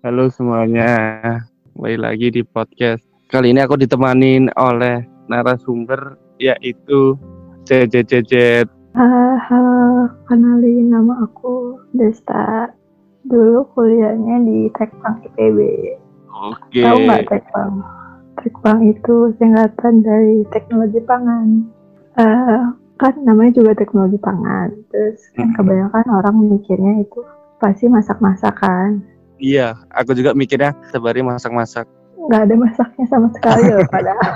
Halo 0.00 0.32
semuanya, 0.32 0.96
kembali 1.76 2.00
lagi 2.00 2.32
di 2.32 2.40
podcast. 2.40 3.04
Kali 3.28 3.52
ini 3.52 3.60
aku 3.60 3.76
ditemanin 3.76 4.48
oleh 4.56 5.04
narasumber 5.28 6.16
yaitu 6.40 7.20
JJJJ. 7.68 8.64
Uh, 8.96 9.36
halo, 9.36 10.08
kenalin 10.24 10.88
nama 10.88 11.28
aku 11.28 11.76
Desta. 11.92 12.72
Dulu 13.28 13.60
kuliahnya 13.76 14.40
di 14.40 14.72
Tekpang 14.72 15.20
IPB. 15.20 15.58
Oke. 16.48 16.80
Tahu 16.80 16.98
nggak 17.04 17.28
Tekpang? 17.28 17.84
Tekpang 18.40 18.80
itu 18.88 19.36
singkatan 19.36 20.00
dari 20.00 20.48
teknologi 20.48 21.04
pangan. 21.04 21.68
Uh, 22.16 22.72
kan 22.96 23.20
namanya 23.20 23.52
juga 23.52 23.76
teknologi 23.76 24.16
pangan. 24.16 24.72
Terus 24.88 25.20
kan 25.36 25.52
kebanyakan 25.52 26.08
orang 26.08 26.40
mikirnya 26.56 27.04
itu 27.04 27.20
pasti 27.60 27.84
masak-masakan. 27.84 29.19
Iya, 29.40 29.80
aku 29.88 30.12
juga 30.12 30.36
mikirnya 30.36 30.76
sebari 30.92 31.24
masak-masak. 31.24 31.88
Nggak 32.28 32.40
ada 32.44 32.54
masaknya 32.60 33.04
sama 33.08 33.28
sekali 33.32 33.72
loh 33.72 33.88
padahal. 33.94 34.32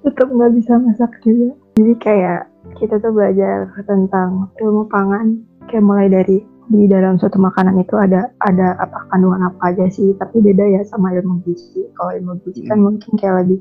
Tetap 0.00 0.28
nggak 0.32 0.52
bisa 0.56 0.72
masak 0.80 1.12
juga. 1.20 1.52
Jadi 1.76 1.92
kayak 2.00 2.48
kita 2.80 2.96
tuh 2.98 3.12
belajar 3.12 3.68
tentang 3.84 4.48
ilmu 4.56 4.88
pangan. 4.88 5.36
Kayak 5.68 5.84
mulai 5.84 6.08
dari 6.08 6.40
di 6.72 6.88
dalam 6.88 7.20
suatu 7.20 7.36
makanan 7.36 7.76
itu 7.76 7.92
ada 8.00 8.32
ada 8.40 8.72
apa 8.80 9.04
kandungan 9.12 9.52
apa 9.52 9.68
aja 9.68 9.84
sih 9.92 10.16
tapi 10.16 10.40
beda 10.40 10.64
ya 10.64 10.80
sama 10.88 11.12
ilmu 11.12 11.44
gizi 11.44 11.84
kalau 11.92 12.16
ilmu 12.16 12.40
gizi 12.40 12.64
kan 12.64 12.80
mungkin 12.80 13.20
kayak 13.20 13.44
lebih 13.44 13.60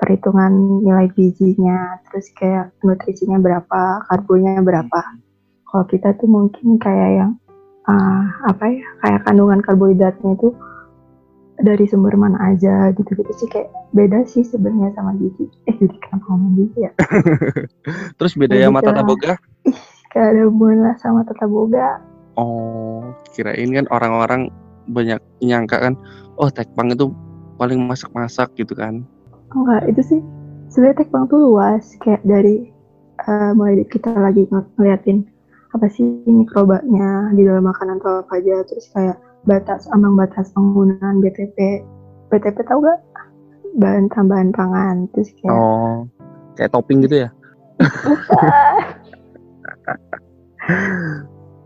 perhitungan 0.00 0.80
nilai 0.80 1.12
gizinya 1.12 2.00
terus 2.08 2.32
kayak 2.40 2.72
nutrisinya 2.80 3.36
berapa 3.36 4.00
karbonya 4.08 4.64
berapa 4.64 5.00
kalau 5.68 5.84
kita 5.92 6.16
tuh 6.16 6.28
mungkin 6.30 6.80
kayak 6.80 7.10
yang 7.20 7.32
ah, 7.88 8.22
apa 8.44 8.64
ya 8.68 8.84
kayak 9.00 9.20
kandungan 9.24 9.60
karbohidratnya 9.60 10.32
itu 10.32 10.52
dari 11.58 11.84
sumber 11.84 12.14
mana 12.14 12.38
aja 12.46 12.92
gitu-gitu 12.92 13.32
sih 13.34 13.48
kayak 13.48 13.66
beda 13.90 14.22
sih 14.24 14.44
sebenarnya 14.44 14.94
sama 14.94 15.10
gizi 15.16 15.50
eh 15.66 15.74
jadi 15.74 15.96
kenapa 15.98 16.24
ngomong 16.28 16.52
gizi 16.54 16.78
ya 16.80 16.92
Terus 18.18 18.32
beda 18.34 18.54
ya 18.54 18.68
mata 18.68 18.92
kayak- 18.92 19.02
boga? 19.04 19.32
kayak 20.08 20.28
ada 20.32 20.40
hubungan 20.46 20.78
lah 20.82 20.94
sama 20.96 21.20
tata 21.22 21.44
boga 21.44 21.98
Oh, 22.34 23.02
kirain 23.32 23.74
kan 23.74 23.90
orang-orang 23.90 24.46
banyak 24.86 25.18
nyangka 25.42 25.74
kan, 25.80 25.98
oh 26.38 26.46
tekpang 26.46 26.86
itu 26.86 27.10
paling 27.58 27.82
masak-masak 27.82 28.54
gitu 28.54 28.72
kan. 28.72 29.02
Enggak, 29.50 29.90
itu 29.90 30.00
sih 30.06 30.20
sebenarnya 30.70 31.02
tekbang 31.02 31.26
tuh 31.26 31.42
luas 31.42 31.98
kayak 31.98 32.22
dari 32.22 32.70
eh, 33.18 33.50
mulai 33.52 33.82
kita 33.82 34.14
lagi 34.14 34.46
ng- 34.46 34.70
ngeliatin 34.78 35.26
apa 35.74 35.86
sih 35.92 36.04
mikrobanya 36.24 37.28
di 37.36 37.44
dalam 37.44 37.68
makanan 37.68 38.00
tuh 38.00 38.24
apa 38.24 38.40
aja? 38.40 38.64
Terus 38.64 38.88
kayak 38.92 39.16
batas 39.44 39.84
ambang 39.92 40.16
batas 40.16 40.48
penggunaan 40.56 41.20
BTP 41.20 41.84
BTP 42.28 42.56
tahu 42.64 42.80
gak? 42.84 43.00
Bahan 43.78 44.08
tambahan 44.12 44.50
pangan. 44.52 45.08
Terus 45.12 45.30
kayak 45.38 45.52
Oh, 45.52 46.08
kayak 46.56 46.72
topping 46.72 47.04
gitu 47.04 47.28
ya? 47.28 47.30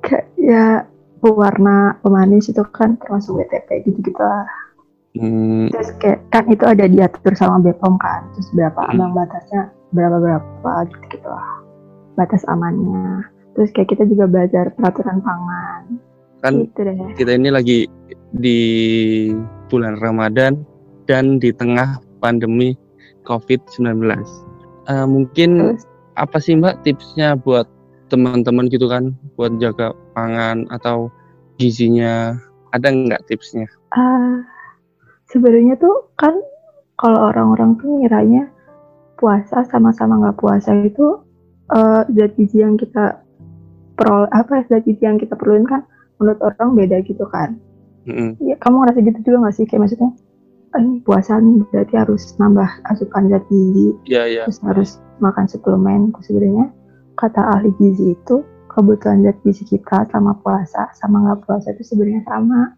kayak 0.05 0.27
ya 0.37 0.85
pewarna 1.23 1.97
pemanis 2.03 2.51
itu 2.51 2.63
kan 2.75 2.99
termasuk 3.01 3.39
BTP 3.41 3.69
gitu 3.89 4.13
gitu 4.13 4.23
lah 4.23 4.47
Hmm, 5.13 5.69
terus 5.69 5.93
kayak 6.01 6.25
kan 6.33 6.49
itu 6.49 6.65
ada 6.65 6.89
diatur 6.89 7.37
sama 7.37 7.61
BPOM 7.61 8.01
kan. 8.01 8.25
Terus 8.33 8.49
berapa 8.57 8.81
Hmm. 8.81 8.97
ambang 8.97 9.13
batasnya 9.13 9.69
berapa 9.93 10.17
berapa 10.17 10.73
gitu 10.89 11.05
gitu 11.13 11.29
lah 11.29 11.61
batas 12.17 12.49
amannya 12.49 13.21
terus 13.55 13.71
kayak 13.77 13.93
kita 13.93 14.05
juga 14.09 14.25
belajar 14.29 14.73
peraturan 14.75 15.19
pangan 15.21 15.83
kan 16.43 16.53
gitu 16.67 16.81
deh 16.83 16.97
kita 17.17 17.31
ini 17.39 17.49
lagi 17.53 17.79
di 18.33 18.61
bulan 19.69 20.01
Ramadan 20.01 20.65
dan 21.05 21.37
di 21.37 21.53
tengah 21.53 22.01
pandemi 22.23 22.73
COVID-19. 23.29 24.07
Eh, 24.89 25.07
mungkin 25.07 25.51
terus 25.59 25.85
apa 26.19 26.37
sih 26.39 26.59
Mbak 26.59 26.85
tipsnya 26.85 27.39
buat 27.39 27.67
teman-teman 28.13 28.69
gitu 28.69 28.87
kan, 28.91 29.17
buat 29.41 29.57
jaga 29.57 29.97
pangan 30.13 30.69
atau 30.69 31.09
gizinya? 31.57 32.37
Ada 32.73 32.89
nggak 32.89 33.29
tipsnya? 33.29 33.69
ah, 33.93 34.41
sebenarnya 35.29 35.77
tuh 35.77 36.09
kan 36.17 36.33
kalau 36.97 37.29
orang-orang 37.29 37.77
tuh 37.77 38.01
ngiranya 38.01 38.49
puasa 39.21 39.61
sama-sama 39.69 40.17
nggak 40.17 40.41
puasa 40.41 40.73
itu 40.81 41.21
eh, 41.69 42.03
zat 42.17 42.33
gizi 42.41 42.65
yang 42.65 42.81
kita 42.81 43.21
peroleh 43.95 44.31
apa 44.31 44.65
zat 44.67 44.83
gizi 44.83 45.03
yang 45.03 45.17
kita 45.17 45.35
perluin 45.35 45.65
kan 45.65 45.85
menurut 46.17 46.41
orang 46.41 46.75
beda 46.75 47.01
gitu 47.03 47.25
kan 47.29 47.59
Mm-mm. 48.05 48.35
ya 48.41 48.57
kamu 48.59 48.83
ngerasa 48.83 49.01
gitu 49.01 49.19
juga 49.23 49.37
nggak 49.47 49.55
sih 49.55 49.65
kayak 49.65 49.81
maksudnya 49.83 50.11
"Ah, 50.73 50.81
ini 50.81 51.05
puasa 51.05 51.37
nih 51.37 51.61
berarti 51.69 51.95
harus 51.95 52.23
nambah 52.37 52.71
asupan 52.89 53.29
zat 53.29 53.45
gizi 53.47 53.93
Iya 54.07 54.23
iya. 54.27 54.43
terus 54.47 54.59
harus 54.65 54.91
makan 55.19 55.47
suplemen 55.47 56.11
Terus 56.11 56.25
sebenarnya 56.27 56.67
kata 57.15 57.41
ahli 57.53 57.71
gizi 57.77 58.17
itu 58.17 58.41
kebutuhan 58.69 59.21
zat 59.21 59.37
gizi 59.43 59.63
kita 59.67 60.09
sama 60.09 60.33
puasa 60.41 60.89
sama 60.97 61.21
nggak 61.23 61.45
puasa 61.45 61.71
itu 61.71 61.85
sebenarnya 61.85 62.25
sama 62.25 62.73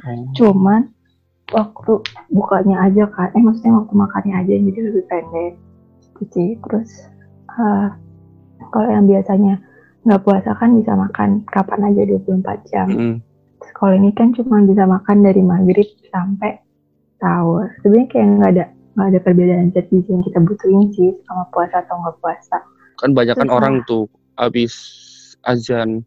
Oh. 0.00 0.24
cuman 0.32 0.88
waktu 1.52 1.92
bukanya 2.32 2.88
aja 2.88 3.04
kan 3.12 3.28
eh 3.30 3.42
maksudnya 3.44 3.84
waktu 3.84 3.92
makannya 3.92 4.32
aja 4.32 4.50
yang 4.56 4.64
jadi 4.72 4.80
lebih 4.88 5.04
pendek 5.12 5.52
gitu 6.16 6.56
terus 6.64 6.90
eh, 7.52 7.88
kalau 8.72 8.88
yang 8.88 9.04
biasanya 9.04 9.60
nggak 10.04 10.22
puasa 10.24 10.56
kan 10.56 10.72
bisa 10.80 10.92
makan 10.96 11.44
kapan 11.52 11.92
aja 11.92 12.02
24 12.08 12.70
jam. 12.72 12.88
Terus 13.60 13.72
kalau 13.76 13.92
ini 13.96 14.10
kan 14.16 14.32
cuma 14.32 14.64
bisa 14.64 14.88
makan 14.88 15.20
dari 15.20 15.42
maghrib 15.44 15.88
sampai 16.08 16.56
sahur 17.20 17.68
sebenarnya 17.84 18.08
kayak 18.08 18.26
nggak 18.40 18.50
ada 18.56 18.64
nggak 18.96 19.08
ada 19.12 19.18
perbedaan 19.20 19.68
zat 19.76 19.86
gizi 19.92 20.08
yang 20.08 20.24
kita 20.24 20.40
butuhin 20.40 20.88
sih 20.96 21.12
sama 21.28 21.44
puasa 21.52 21.84
atau 21.84 22.00
nggak 22.00 22.16
puasa 22.24 22.58
Kan 23.00 23.16
banyak 23.16 23.36
kan 23.36 23.48
orang 23.52 23.80
tuh 23.84 24.08
habis 24.36 24.72
azan 25.48 26.04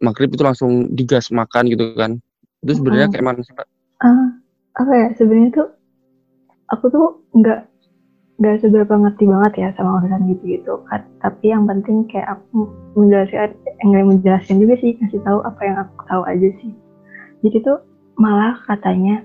maghrib 0.00 0.28
itu 0.32 0.44
langsung 0.44 0.92
digas 0.92 1.32
makan 1.32 1.72
gitu 1.72 1.96
kan. 1.96 2.20
Itu 2.60 2.80
sebenarnya 2.80 3.08
Mm. 3.08 3.12
kayak 3.16 3.24
mana 3.24 3.40
sih? 3.40 3.54
Ah, 4.02 4.28
apa 4.76 4.92
ya 4.92 5.06
sebenarnya 5.16 5.50
tuh 5.56 5.68
aku 6.68 6.84
tuh 6.92 7.06
nggak 7.32 7.60
nggak 8.42 8.58
seberapa 8.58 8.90
ngerti 8.90 9.30
banget 9.30 9.52
ya 9.54 9.68
sama 9.78 10.02
urusan 10.02 10.26
gitu 10.34 10.42
gitu 10.58 10.72
kan. 10.90 11.06
Tapi 11.22 11.54
yang 11.54 11.70
penting 11.70 12.10
kayak 12.10 12.34
aku 12.34 12.66
menjelaskan 12.98 13.54
enggak 13.86 14.02
menjelaskan 14.10 14.56
juga 14.58 14.74
sih 14.82 14.98
kasih 14.98 15.22
tahu 15.22 15.38
apa 15.46 15.60
yang 15.62 15.76
aku 15.78 16.02
tahu 16.10 16.22
aja 16.26 16.48
sih. 16.58 16.74
Jadi 17.46 17.62
tuh 17.62 17.78
malah 18.18 18.58
katanya 18.66 19.22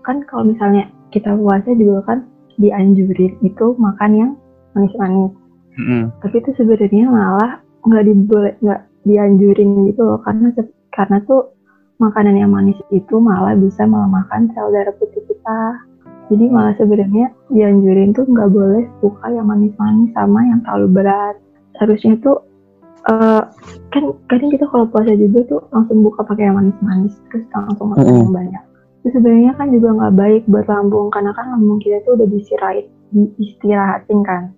kan 0.00 0.24
kalau 0.24 0.48
misalnya 0.48 0.88
kita 1.12 1.36
puasa 1.36 1.68
juga 1.76 2.00
kan 2.08 2.18
dianjurin 2.56 3.36
itu 3.44 3.76
makan 3.76 4.12
yang 4.16 4.30
manis-manis. 4.72 5.36
Mm-mm. 5.78 6.10
tapi 6.18 6.42
itu 6.42 6.50
sebenarnya 6.58 7.06
malah 7.06 7.62
nggak 7.86 8.02
diboleh 8.02 8.56
nggak 8.64 8.80
dianjurin 9.04 9.92
gitu 9.92 10.00
loh. 10.08 10.18
Karena 10.24 10.50
karena 10.96 11.20
tuh 11.28 11.52
makanan 12.00 12.34
yang 12.34 12.50
manis 12.50 12.78
itu 12.90 13.20
malah 13.20 13.52
bisa 13.54 13.84
melemahkan 13.84 14.50
sel 14.56 14.72
darah 14.72 14.94
putih 14.96 15.22
kita 15.28 15.58
jadi 16.28 16.44
malah 16.52 16.74
sebenarnya 16.76 17.32
dianjurin 17.48 18.12
tuh 18.12 18.24
nggak 18.28 18.50
boleh 18.52 18.84
buka 19.00 19.26
yang 19.32 19.48
manis-manis 19.48 20.12
sama 20.12 20.40
yang 20.44 20.60
terlalu 20.64 20.88
berat 21.00 21.36
harusnya 21.80 22.14
tuh 22.20 22.36
eh, 23.08 23.42
kan 23.88 24.02
kadang 24.28 24.50
kita 24.52 24.64
kalau 24.68 24.84
puasa 24.88 25.16
juga 25.16 25.40
tuh 25.48 25.60
langsung 25.72 26.04
buka 26.04 26.20
pakai 26.24 26.52
yang 26.52 26.56
manis-manis 26.60 27.16
terus 27.32 27.44
langsung 27.52 27.92
makan 27.92 28.04
Mm-mm. 28.04 28.20
yang 28.28 28.32
banyak 28.34 28.64
itu 28.98 29.08
sebenarnya 29.14 29.52
kan 29.56 29.66
juga 29.72 29.88
nggak 29.94 30.14
baik 30.18 30.42
buat 30.50 30.66
lambung 30.68 31.06
karena 31.14 31.30
kan 31.32 31.46
lambung 31.54 31.78
kita 31.80 32.02
tuh 32.04 32.18
udah 32.18 32.28
disirahin 32.28 32.86
diistirahatin 33.08 34.20
kan 34.26 34.52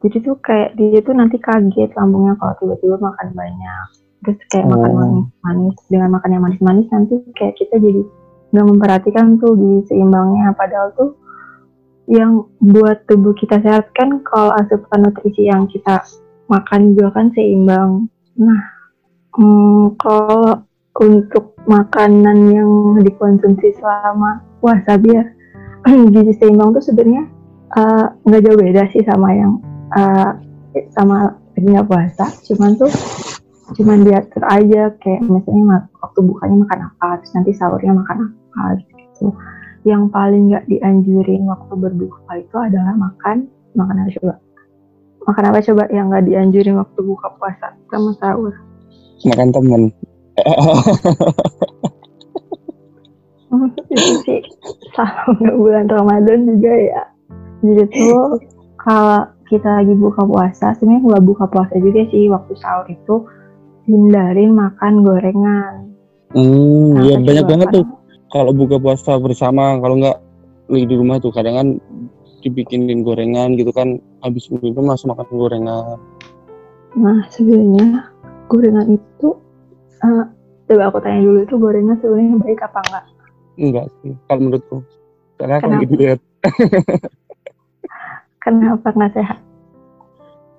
jadi 0.00 0.16
tuh 0.22 0.36
kayak 0.40 0.76
dia 0.80 1.00
tuh 1.04 1.12
nanti 1.12 1.36
kaget 1.36 1.92
lambungnya 1.92 2.38
kalau 2.40 2.54
tiba-tiba 2.62 2.96
makan 3.00 3.28
banyak 3.36 3.86
terus 4.24 4.38
kayak 4.48 4.66
makan 4.70 4.90
Oh. 4.90 4.96
manis-manis 4.96 5.76
dengan 5.92 6.08
makan 6.16 6.30
yang 6.32 6.42
manis-manis 6.46 6.88
nanti 6.88 7.14
kayak 7.36 7.54
kita 7.60 7.76
jadi 7.76 8.00
nggak 8.56 8.68
memperhatikan 8.72 9.36
tuh 9.36 9.52
di 9.52 9.84
seimbangnya. 9.84 10.56
Padahal 10.56 10.96
tuh 10.96 11.12
yang 12.06 12.46
buat 12.62 13.02
tubuh 13.10 13.34
kita 13.34 13.58
sehat 13.60 13.90
kan 13.92 14.22
kalau 14.22 14.54
asupan 14.56 15.04
nutrisi 15.04 15.50
yang 15.50 15.66
kita 15.66 16.06
makan 16.46 16.94
juga 16.94 17.20
kan 17.20 17.26
seimbang. 17.34 18.06
Nah 18.38 18.60
hmm, 19.34 19.98
kalau 19.98 20.62
untuk 20.96 21.58
makanan 21.66 22.38
yang 22.54 22.70
dikonsumsi 23.02 23.74
selama 23.76 24.40
puasa 24.62 24.96
biar 24.96 25.34
gizi 26.14 26.32
seimbang 26.38 26.72
tuh 26.72 26.82
sebenarnya 26.82 27.26
eh, 27.74 28.06
nggak 28.22 28.42
jauh 28.46 28.58
beda 28.58 28.82
sih 28.94 29.02
sama 29.02 29.28
yang 29.34 29.52
eh, 29.98 30.30
sama 30.94 31.34
ketika 31.58 31.82
puasa. 31.82 32.24
Cuman 32.46 32.78
tuh 32.78 32.92
cuman 33.74 34.06
diatur 34.06 34.46
aja. 34.46 34.94
Kayak 35.02 35.26
misalnya 35.26 35.90
waktu 35.98 36.18
bukanya 36.22 36.56
makan 36.62 36.80
apa 36.94 37.18
terus 37.18 37.34
nanti 37.34 37.50
sahurnya 37.50 37.92
makan 37.98 38.30
apa 38.30 38.45
gitu. 38.90 39.32
Yang 39.86 40.02
paling 40.10 40.42
nggak 40.50 40.66
dianjurin 40.66 41.46
waktu 41.46 41.72
berbuka 41.78 42.32
itu 42.36 42.56
adalah 42.58 42.94
makan 42.98 43.46
makan 43.76 43.96
apa 44.02 44.10
coba? 44.18 44.34
Makan 45.26 45.44
apa 45.50 45.58
coba 45.62 45.84
yang 45.90 46.06
nggak 46.10 46.26
dianjurin 46.26 46.76
waktu 46.78 47.00
buka 47.02 47.28
puasa? 47.38 47.74
Sama 47.90 48.10
sahur. 48.18 48.54
Makan 49.26 49.48
temen. 49.54 49.82
Itu 53.88 54.12
sih. 54.26 54.42
Sama 54.92 55.50
bulan 55.56 55.88
Ramadan 55.88 56.44
juga 56.50 56.72
ya. 56.76 57.02
Jadi 57.64 57.84
tuh 57.88 58.36
kalau 58.76 59.24
kita 59.46 59.80
lagi 59.80 59.94
buka 59.94 60.26
puasa 60.26 60.74
sebenarnya 60.76 61.14
nggak 61.14 61.24
buka 61.24 61.44
puasa 61.48 61.74
juga 61.78 62.04
sih. 62.12 62.28
Waktu 62.28 62.52
sahur 62.60 62.86
itu 62.90 63.24
hindarin 63.86 64.52
makan 64.52 65.06
gorengan. 65.06 65.74
Hmm, 66.34 66.98
Nah, 66.98 67.02
ya 67.06 67.16
banyak 67.22 67.44
banget 67.46 67.68
tuh 67.70 67.84
kalau 68.28 68.50
buka 68.50 68.76
puasa 68.76 69.16
bersama 69.16 69.78
kalau 69.78 69.96
nggak 69.96 70.18
lagi 70.66 70.86
di 70.86 70.96
rumah 70.96 71.16
tuh 71.18 71.30
kadang 71.30 71.54
kan 71.54 71.68
dibikinin 72.40 73.02
gorengan 73.02 73.54
gitu 73.54 73.70
kan 73.70 73.96
habis 74.20 74.46
minum 74.50 74.86
langsung 74.86 75.10
makan 75.10 75.26
gorengan 75.30 75.98
Nah, 76.96 77.28
sebenarnya 77.28 78.08
gorengan 78.48 78.96
itu 78.96 79.28
eh 80.00 80.24
coba 80.66 80.82
aku 80.88 80.98
tanya 80.98 81.20
dulu 81.20 81.38
itu 81.42 81.54
gorengan 81.54 81.96
sebenarnya 82.00 82.36
baik 82.40 82.60
apa 82.62 82.78
enggak? 82.80 83.04
enggak 83.56 83.86
sih 84.00 84.12
kalau 84.24 84.40
menurutku 84.42 84.76
karena 85.36 85.54
aku 85.56 85.64
Kenapa? 85.66 85.82
gitu 85.84 85.94
lihat 85.96 86.20
Kenapa 88.38 88.88
nggak 88.90 89.12
sehat? 89.12 89.38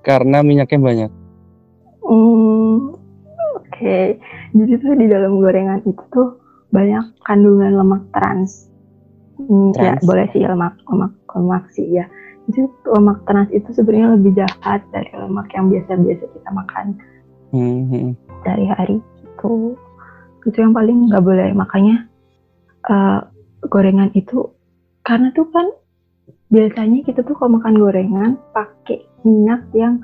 karena 0.02 0.40
minyaknya 0.40 0.80
banyak 0.80 1.12
Hmm, 2.00 2.96
oke. 3.60 4.00
Jadi 4.56 4.74
tuh 4.80 4.96
di 4.96 5.12
dalam 5.12 5.44
gorengan 5.44 5.84
itu 5.84 6.00
tuh 6.08 6.40
banyak 6.72 7.06
kandungan 7.24 7.78
lemak 7.78 8.04
trans. 8.12 8.68
Hmm, 9.38 9.70
ya 9.78 9.96
Trans. 9.96 10.04
boleh 10.04 10.26
sih 10.34 10.42
lemak 10.44 10.74
lemak 10.90 11.14
lemak 11.34 11.64
sih 11.72 11.88
ya. 11.88 12.06
Jadi 12.48 12.64
lemak 12.88 13.20
trans 13.28 13.50
itu 13.52 13.70
sebenarnya 13.76 14.16
lebih 14.18 14.32
jahat 14.34 14.82
dari 14.96 15.12
lemak 15.14 15.52
yang 15.54 15.68
biasa-biasa 15.70 16.24
kita 16.32 16.50
makan 16.52 16.86
Hmm, 17.48 17.88
hmm. 17.88 18.12
sehari-hari 18.44 19.00
itu. 19.24 19.78
Itu 20.44 20.58
yang 20.60 20.76
paling 20.76 21.08
nggak 21.12 21.24
boleh. 21.24 21.50
Makanya 21.56 22.08
eh, 22.88 23.20
gorengan 23.68 24.12
itu 24.16 24.52
karena 25.04 25.32
tuh 25.32 25.48
kan 25.56 25.68
biasanya 26.52 27.04
kita 27.04 27.24
tuh 27.24 27.36
kalau 27.36 27.60
makan 27.60 27.76
gorengan 27.80 28.32
pakai 28.56 29.04
minyak 29.24 29.64
yang 29.76 30.00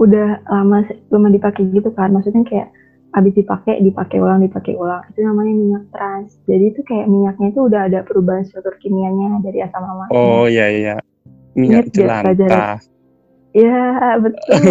udah 0.00 0.40
lama 0.48 0.84
lama 1.12 1.28
dipakai 1.28 1.68
gitu 1.68 1.92
kan 1.92 2.08
maksudnya 2.08 2.40
kayak 2.48 2.68
habis 3.10 3.34
dipakai 3.34 3.82
dipakai 3.82 4.22
ulang 4.22 4.42
dipakai 4.42 4.78
ulang. 4.78 5.02
Itu 5.10 5.26
namanya 5.26 5.52
minyak 5.54 5.84
trans. 5.90 6.38
Jadi 6.46 6.64
itu 6.70 6.80
kayak 6.86 7.10
minyaknya 7.10 7.50
itu 7.50 7.60
udah 7.66 7.80
ada 7.90 7.98
perubahan 8.06 8.46
struktur 8.46 8.78
kimianya 8.78 9.42
dari 9.42 9.58
asam 9.66 9.82
lemaknya 9.82 10.14
oh 10.14 10.46
iya 10.46 10.66
iya. 10.70 10.94
Minyak 11.58 11.90
jelantah. 11.90 12.78
ya 13.54 14.18
betul. 14.18 14.60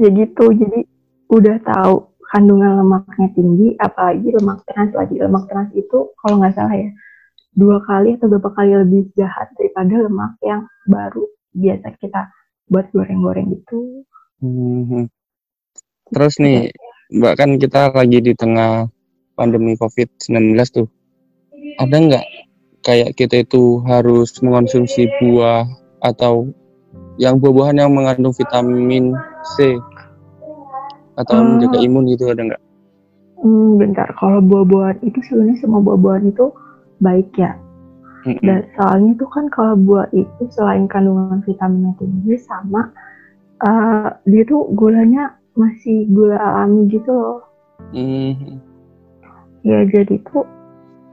Ya 0.00 0.08
gitu. 0.16 0.48
Jadi 0.48 0.88
udah 1.28 1.60
tahu 1.60 2.08
kandungan 2.32 2.80
lemaknya 2.80 3.28
tinggi 3.36 3.76
apalagi 3.76 4.32
lemak 4.32 4.64
trans 4.64 4.96
lagi. 4.96 5.20
Lemak 5.20 5.44
trans 5.44 5.68
itu 5.76 6.08
kalau 6.24 6.40
nggak 6.40 6.56
salah 6.56 6.72
ya 6.72 6.88
dua 7.54 7.82
kali 7.82 8.14
atau 8.16 8.30
berapa 8.30 8.50
kali 8.54 8.72
lebih 8.78 9.10
jahat 9.18 9.50
daripada 9.58 10.06
lemak 10.06 10.32
yang 10.40 10.62
baru 10.86 11.26
biasa 11.52 11.98
kita 11.98 12.30
buat 12.70 12.86
goreng-goreng 12.94 13.50
gitu. 13.52 14.06
Hmm, 14.40 14.86
hmm. 14.86 15.04
Terus 16.10 16.38
nih 16.42 16.70
mbak 17.10 17.38
kan 17.38 17.58
kita 17.58 17.90
lagi 17.90 18.18
di 18.22 18.32
tengah 18.34 18.86
pandemi 19.34 19.74
covid-19 19.78 20.54
tuh. 20.70 20.88
Ada 21.80 21.96
nggak 21.96 22.26
kayak 22.84 23.16
kita 23.16 23.44
itu 23.44 23.80
harus 23.84 24.36
mengonsumsi 24.44 25.08
buah 25.20 25.64
atau 26.00 26.48
yang 27.20 27.36
buah-buahan 27.36 27.76
yang 27.80 27.92
mengandung 27.92 28.32
vitamin 28.32 29.12
C 29.56 29.76
atau 31.20 31.36
Hmm. 31.36 31.56
menjaga 31.56 31.78
imun 31.84 32.08
gitu 32.08 32.32
ada 32.32 32.42
nggak? 32.48 32.62
hmm, 33.40 33.80
bentar. 33.80 34.08
Kalau 34.20 34.44
buah-buahan 34.44 35.00
itu 35.00 35.16
sebenarnya 35.24 35.56
semua 35.64 35.80
buah-buahan 35.80 36.28
itu 36.28 36.46
baik 37.00 37.32
ya. 37.40 37.56
Dan 38.44 38.68
soalnya 38.76 39.16
itu 39.16 39.24
kan 39.32 39.48
kalau 39.48 39.80
buah 39.80 40.04
itu 40.12 40.44
selain 40.52 40.84
kandungan 40.84 41.40
vitaminnya 41.40 41.96
tinggi 41.96 42.36
sama 42.44 42.92
eh, 43.64 44.08
dia 44.28 44.44
tuh 44.44 44.68
gulanya 44.76 45.39
masih 45.54 46.06
gula 46.10 46.38
alami 46.38 46.90
gitu 46.90 47.10
loh. 47.10 47.40
Hmm, 47.90 48.60
ya 49.64 49.84
jadi 49.88 50.20
tuh 50.28 50.44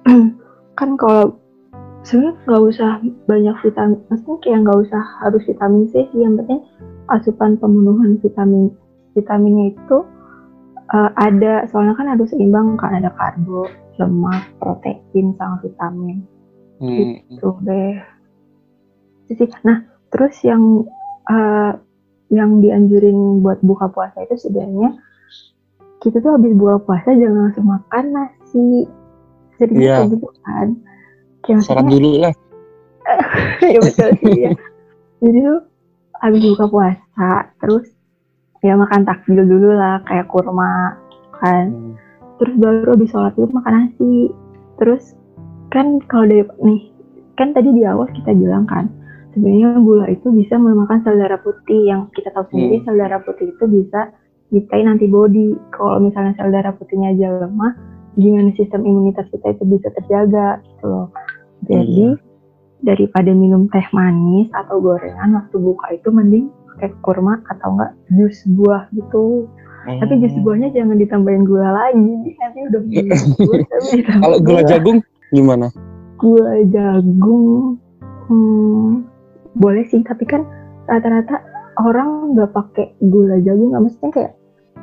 kan 0.79 0.89
kalau 0.99 1.39
sebenarnya 2.03 2.35
nggak 2.45 2.63
usah 2.69 2.91
banyak 3.27 3.55
vitamin 3.63 3.99
maksudnya 4.11 4.37
kayak 4.43 4.59
nggak 4.67 4.79
usah 4.87 5.03
harus 5.23 5.43
vitamin 5.47 5.83
C 5.91 6.07
sih 6.11 6.19
yang 6.23 6.35
penting 6.39 6.61
asupan 7.07 7.55
pemenuhan 7.59 8.19
vitamin 8.19 8.71
vitaminnya 9.15 9.73
itu 9.75 9.97
eh, 10.91 11.11
ada 11.15 11.65
soalnya 11.71 11.95
kan 11.95 12.07
harus 12.11 12.31
seimbang 12.31 12.75
kan 12.75 12.99
ada 12.99 13.11
karbo 13.15 13.67
lemak 13.97 14.45
protein 14.61 15.33
sama 15.35 15.57
vitamin. 15.65 16.21
Hmm, 16.77 17.17
gitu 17.25 17.57
deh. 17.65 17.97
Nah 19.65 19.81
terus 20.13 20.37
yang 20.45 20.85
eh, 21.27 21.71
yang 22.27 22.59
dianjurin 22.59 23.39
buat 23.39 23.59
buka 23.63 23.87
puasa 23.87 24.23
itu 24.23 24.35
sebenarnya 24.35 24.99
kita 26.03 26.19
tuh 26.19 26.35
habis 26.35 26.53
buka 26.53 26.77
puasa 26.83 27.15
jangan 27.15 27.49
langsung 27.49 27.65
makan 27.67 28.05
nasi 28.13 28.67
jadi 29.57 29.73
Iya. 29.73 29.95
kayak 30.03 30.09
gitu 30.13 30.27
kan 30.43 30.67
kayak 31.41 31.55
maksudnya 31.63 31.85
dulu 31.87 32.11
lah. 32.21 32.33
ya 33.73 33.79
betul 33.79 34.09
sih 34.19 34.35
ya 34.45 34.51
jadi 35.23 35.37
tuh 35.41 35.59
habis 36.19 36.41
buka 36.43 36.65
puasa 36.67 37.29
terus 37.63 37.85
ya 38.59 38.73
makan 38.75 39.01
takjil 39.07 39.41
dulu 39.47 39.71
lah 39.73 40.01
kayak 40.03 40.27
kurma 40.27 40.97
kan 41.39 41.69
Hmm. 41.69 41.93
terus 42.41 42.53
baru 42.57 42.97
habis 42.97 43.09
sholat 43.13 43.33
itu 43.37 43.49
makan 43.49 43.73
nasi 43.73 44.13
terus 44.77 45.13
kan 45.69 46.01
kalau 46.09 46.25
dari 46.25 46.43
nih 46.61 46.81
kan 47.37 47.53
tadi 47.53 47.69
di 47.71 47.85
awal 47.85 48.09
kita 48.11 48.33
bilang 48.33 48.65
kan 48.65 48.89
sebenarnya 49.37 49.69
gula 49.79 50.05
itu 50.07 50.27
bisa 50.29 50.57
melemahkan 50.57 50.99
sel 51.01 51.15
darah 51.15 51.37
putih. 51.37 51.85
Yang 51.85 52.09
kita 52.11 52.33
tahu 52.33 52.49
sendiri 52.49 52.75
Hmm. 52.75 52.83
sel 52.83 52.97
darah 52.97 53.21
putih 53.21 53.45
itu 53.47 53.63
bisa 53.63 54.09
nyiptain 54.49 54.87
antibody. 54.87 55.53
Kalau 55.69 56.01
misalnya 56.01 56.33
sel 56.33 56.49
darah 56.49 56.73
putihnya 56.73 57.13
aja 57.13 57.45
lemah 57.45 57.77
gimana 58.13 58.49
sistem 58.51 58.81
imunitas 58.81 59.29
kita 59.29 59.53
itu 59.53 59.63
bisa 59.63 59.93
terjaga 59.93 60.57
gitu 60.59 60.85
loh. 60.85 61.07
Jadi 61.63 62.17
daripada 62.79 63.29
minum 63.29 63.69
teh 63.69 63.85
manis 63.89 64.49
atau 64.51 64.77
gorengan 64.77 65.37
waktu 65.37 65.55
buka 65.55 65.85
itu 65.91 66.09
mending 66.09 66.45
pakai 66.67 66.93
kurma 66.99 67.37
atau 67.47 67.73
enggak 67.73 67.93
jus 68.11 68.41
buah 68.51 68.89
gitu. 68.91 69.45
Tapi 69.85 70.19
jus 70.19 70.33
Hmm. 70.33 70.43
buahnya 70.43 70.69
jangan 70.73 70.97
ditambahin 70.97 71.43
gula 71.43 71.69
lagi. 71.71 72.09
Nanti 72.35 72.59
udah 72.67 72.81
ditambah 72.91 73.61
Kalau 74.19 74.37
gula. 74.39 74.61
jagung 74.63 74.99
gimana? 75.29 75.69
gula 76.17 76.65
jagung 76.67 77.77
hmm, 78.25 79.05
boleh 79.57 79.83
sih 79.89 80.01
tapi 80.05 80.23
kan 80.29 80.45
rata-rata 80.85 81.41
orang 81.81 82.33
nggak 82.37 82.53
pakai 82.53 82.93
gula 83.03 83.37
jagung 83.41 83.73
nggak 83.73 83.83
maksudnya 83.83 84.11
kayak 84.13 84.31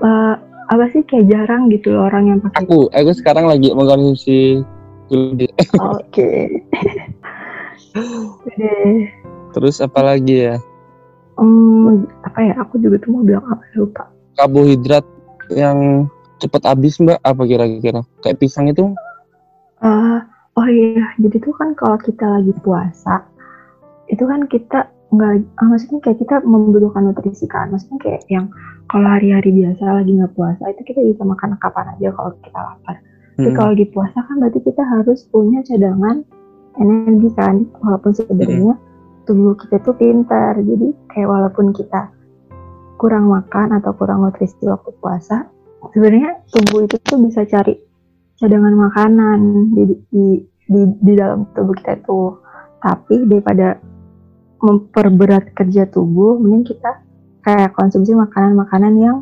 eh, 0.02 0.34
apa 0.64 0.84
sih 0.90 1.02
kayak 1.06 1.26
jarang 1.30 1.70
gitu 1.70 1.94
loh 1.94 2.08
orang 2.10 2.34
yang 2.34 2.38
pakai 2.42 2.66
Aku, 2.66 2.90
aku 2.90 3.10
sekarang 3.14 3.46
lagi 3.46 3.70
mengkonsumsi 3.70 4.60
gula. 5.08 5.48
oke 5.94 6.30
deh 8.58 9.00
Terus 9.54 9.78
apa 9.78 10.00
lagi 10.02 10.50
ya? 10.50 10.58
hmm, 11.38 12.10
apa 12.26 12.38
ya 12.42 12.54
aku 12.58 12.82
juga 12.82 12.98
tuh 12.98 13.14
mau 13.14 13.22
bilang 13.22 13.46
apa 13.46 13.62
lupa 13.78 14.10
Karbohidrat 14.34 15.06
yang 15.54 16.10
cepat 16.42 16.62
habis 16.66 16.98
mbak 16.98 17.22
apa 17.22 17.42
kira-kira? 17.46 18.02
Kayak 18.20 18.38
pisang 18.42 18.66
itu? 18.66 18.90
Eh, 19.78 20.18
oh 20.58 20.66
iya, 20.68 21.06
jadi 21.22 21.36
tuh 21.38 21.54
kan 21.54 21.72
kalau 21.78 21.94
kita 22.02 22.24
lagi 22.26 22.50
puasa, 22.64 23.22
itu 24.08 24.24
kan 24.24 24.44
kita 24.48 24.90
nggak, 25.14 25.34
ah, 25.62 25.66
maksudnya 25.70 26.00
kayak 26.02 26.18
kita 26.18 26.42
membutuhkan 26.42 27.06
nutrisi 27.06 27.46
kan, 27.46 27.70
maksudnya 27.70 27.98
kayak 28.02 28.22
yang 28.26 28.50
kalau 28.90 29.06
hari-hari 29.06 29.54
biasa 29.54 29.82
lagi 30.02 30.12
nggak 30.18 30.34
puasa, 30.34 30.62
itu 30.74 30.82
kita 30.82 31.00
bisa 31.06 31.22
makan 31.22 31.54
kapan 31.62 31.86
aja 31.94 32.08
kalau 32.12 32.30
kita 32.42 32.58
lapar. 32.58 32.96
Tapi 33.34 33.50
Hmm. 33.50 33.56
kalau 33.56 33.68
lagi 33.74 33.86
puasa 33.90 34.18
kan 34.26 34.36
berarti 34.42 34.60
kita 34.62 34.82
harus 34.82 35.20
punya 35.30 35.60
cadangan 35.66 36.16
energi 36.82 37.28
kan, 37.38 37.54
walaupun 37.78 38.12
sebenarnya 38.14 38.74
tubuh 39.24 39.54
kita 39.56 39.76
tuh 39.86 39.94
pintar, 39.94 40.58
jadi 40.58 40.88
kayak 41.14 41.28
walaupun 41.30 41.70
kita 41.72 42.10
kurang 42.98 43.30
makan 43.30 43.74
atau 43.78 43.94
kurang 43.94 44.26
nutrisi 44.26 44.66
waktu 44.66 44.90
puasa, 44.98 45.46
sebenarnya 45.94 46.42
tubuh 46.50 46.86
itu 46.86 46.96
tuh 47.02 47.18
bisa 47.22 47.46
cari 47.46 47.78
cadangan 48.38 48.74
makanan 48.74 49.38
di 49.78 49.82
di 50.10 50.26
di, 50.64 50.80
di 51.02 51.12
dalam 51.14 51.46
tubuh 51.54 51.74
kita 51.78 52.02
itu. 52.02 52.38
Tapi 52.84 53.24
daripada 53.30 53.80
memperberat 54.64 55.52
kerja 55.52 55.84
tubuh, 55.92 56.40
mending 56.40 56.64
kita 56.72 57.04
kayak 57.44 57.76
konsumsi 57.76 58.16
makanan-makanan 58.16 58.94
yang 58.96 59.16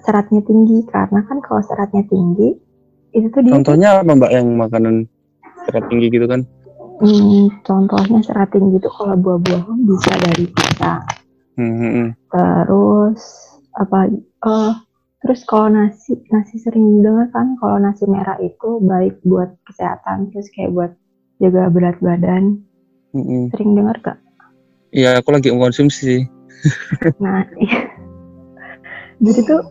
seratnya 0.00 0.40
tinggi 0.44 0.80
karena 0.88 1.20
kan 1.28 1.44
kalau 1.44 1.60
seratnya 1.64 2.04
tinggi 2.08 2.56
itu 3.12 3.26
tuh 3.32 3.40
dia 3.44 3.52
Contohnya 3.52 4.00
apa 4.00 4.12
mbak 4.12 4.32
yang 4.32 4.48
makanan 4.56 4.94
serat 5.68 5.84
tinggi 5.92 6.08
gitu 6.08 6.24
kan? 6.24 6.40
Hmm, 6.96 7.52
contohnya 7.60 8.24
serat 8.24 8.48
tinggi 8.52 8.80
itu 8.80 8.88
kalau 8.88 9.16
buah-buahan 9.20 9.78
bisa 9.84 10.12
dari 10.16 10.48
pisang. 10.48 11.04
Hmm, 11.60 11.72
hmm, 11.76 11.92
hmm. 11.92 12.08
Terus 12.32 13.20
apa? 13.76 13.98
eh 14.08 14.72
Terus 15.26 15.42
kalau 15.42 15.74
nasi, 15.74 16.22
nasi 16.30 16.54
sering 16.62 17.02
dengar 17.02 17.26
kan 17.34 17.58
kalau 17.58 17.82
nasi 17.82 18.06
merah 18.06 18.38
itu 18.38 18.78
baik 18.78 19.18
buat 19.26 19.58
kesehatan, 19.66 20.30
terus 20.30 20.46
kayak 20.54 20.70
buat 20.70 20.92
jaga 21.42 21.66
berat 21.66 21.98
badan. 21.98 22.62
Mm-mm. 23.10 23.50
Sering 23.50 23.74
dengar 23.74 23.98
gak? 24.06 24.22
Iya, 24.94 25.20
aku 25.20 25.28
lagi 25.34 25.50
mengkonsumsi. 25.50 26.26
Nah, 27.22 27.44
iya. 27.58 27.80
Jadi 29.22 29.40
tuh 29.48 29.62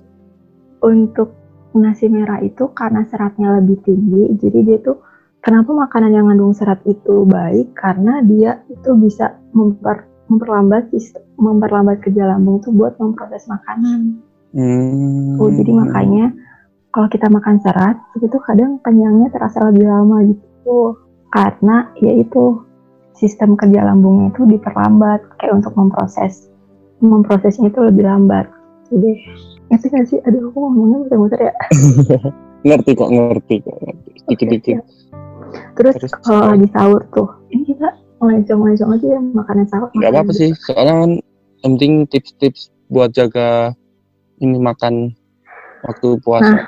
untuk 0.85 1.33
nasi 1.75 2.07
merah 2.07 2.39
itu 2.41 2.71
karena 2.71 3.03
seratnya 3.11 3.59
lebih 3.59 3.77
tinggi, 3.83 4.31
jadi 4.39 4.59
dia 4.63 4.77
tuh 4.79 4.97
kenapa 5.43 5.75
makanan 5.75 6.15
yang 6.15 6.25
mengandung 6.25 6.55
serat 6.55 6.81
itu 6.87 7.27
baik 7.27 7.75
karena 7.77 8.23
dia 8.25 8.63
itu 8.71 8.95
bisa 8.97 9.37
memper, 9.51 10.07
memperlambat 10.31 10.89
memperlambat 11.35 12.01
kerja 12.01 12.31
lambung 12.31 12.63
tuh 12.63 12.71
buat 12.73 12.97
memproses 12.97 13.45
makanan. 13.45 14.23
Hmm. 14.55 15.35
Oh, 15.37 15.51
jadi 15.51 15.71
makanya 15.75 16.31
kalau 16.95 17.11
kita 17.11 17.27
makan 17.27 17.59
serat 17.59 17.99
itu 18.15 18.25
tuh 18.31 18.39
kadang 18.39 18.79
kenyangnya 18.79 19.27
terasa 19.35 19.67
lebih 19.67 19.83
lama 19.83 20.23
gitu 20.31 20.95
karena 21.27 21.91
yaitu 21.99 22.63
sistem 23.15 23.55
kerja 23.55 23.83
lambungnya 23.83 24.31
itu 24.35 24.43
diperlambat 24.47 25.23
kayak 25.39 25.63
untuk 25.63 25.73
memproses 25.75 26.51
memprosesnya 26.99 27.71
itu 27.71 27.79
lebih 27.83 28.07
lambat 28.07 28.47
jadi 28.91 29.11
ngerti 29.71 29.87
gak 29.89 30.05
sih 30.07 30.19
aduh 30.23 30.51
aku 30.51 30.57
ngomongnya 30.61 30.97
muter-muter 31.03 31.39
ya 31.51 31.53
ngerti 32.65 32.91
kok, 32.97 33.09
ngerti 33.13 33.55
kok. 33.61 33.77
Dikit-dikit. 34.25 34.81
Oke, 34.81 34.81
siap. 34.81 34.85
terus, 35.77 35.95
Terus, 36.01 36.11
kalau 36.25 36.43
lagi 36.51 36.67
sahur 36.73 37.01
tuh 37.13 37.29
ini 37.53 37.63
kita 37.69 37.89
ngelencong-ngelencong 38.19 38.91
aja 38.97 39.07
ya 39.07 39.21
makanan 39.21 39.65
sahur 39.69 39.87
Nggak 39.93 40.11
apa-apa 40.11 40.31
sih, 40.33 40.49
soalnya 40.65 40.95
kan 41.05 41.11
penting 41.61 41.91
tips-tips 42.09 42.73
buat 42.89 43.13
jaga 43.13 43.77
ini 44.41 44.57
makan 44.57 45.13
waktu 45.85 46.17
puasa. 46.25 46.65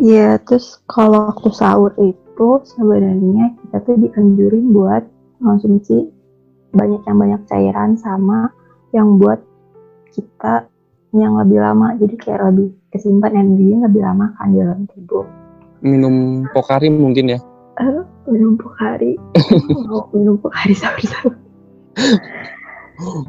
Iya, 0.00 0.40
terus 0.44 0.80
kalau 0.88 1.32
waktu 1.32 1.48
sahur 1.52 1.92
itu 2.00 2.48
sebenarnya 2.64 3.52
kita 3.60 3.76
tuh 3.84 3.96
dianjurin 4.00 4.72
buat 4.72 5.04
konsumsi 5.40 6.10
banyak 6.76 7.02
yang 7.08 7.18
banyak 7.18 7.40
cairan 7.48 7.96
sama 7.96 8.52
yang 8.92 9.16
buat 9.16 9.40
kita 10.12 10.68
yang 11.16 11.36
lebih 11.40 11.60
lama. 11.60 11.96
Jadi 11.96 12.14
kayak 12.20 12.52
lebih 12.52 12.76
kesimpan 12.92 13.32
energinya 13.36 13.88
lebih 13.88 14.02
lama 14.04 14.26
kan 14.36 14.52
di 14.52 14.58
dalam 14.60 14.80
tubuh. 14.92 15.26
Minum 15.84 16.44
pokari 16.52 16.88
mungkin 16.88 17.36
ya. 17.36 17.38
Eh, 17.76 18.02
minum 18.32 18.56
pokari, 18.56 19.20
mau 19.84 20.08
minum 20.16 20.40
pokari 20.40 20.72
sahur-sahur. 20.72 21.36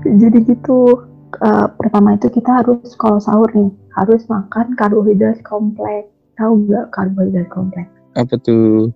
Jadi 0.08 0.38
gitu. 0.48 1.04
eh, 1.44 1.68
pertama 1.76 2.16
itu 2.16 2.32
kita 2.32 2.64
harus 2.64 2.96
kalau 2.96 3.20
sahur 3.20 3.52
nih 3.52 3.68
harus 4.00 4.24
makan 4.32 4.72
karbohidrat 4.80 5.44
kompleks. 5.44 6.08
Tahu 6.40 6.64
nggak 6.64 6.96
karbohidrat 6.96 7.52
kompleks? 7.52 7.92
Apa 8.16 8.40
tuh? 8.40 8.96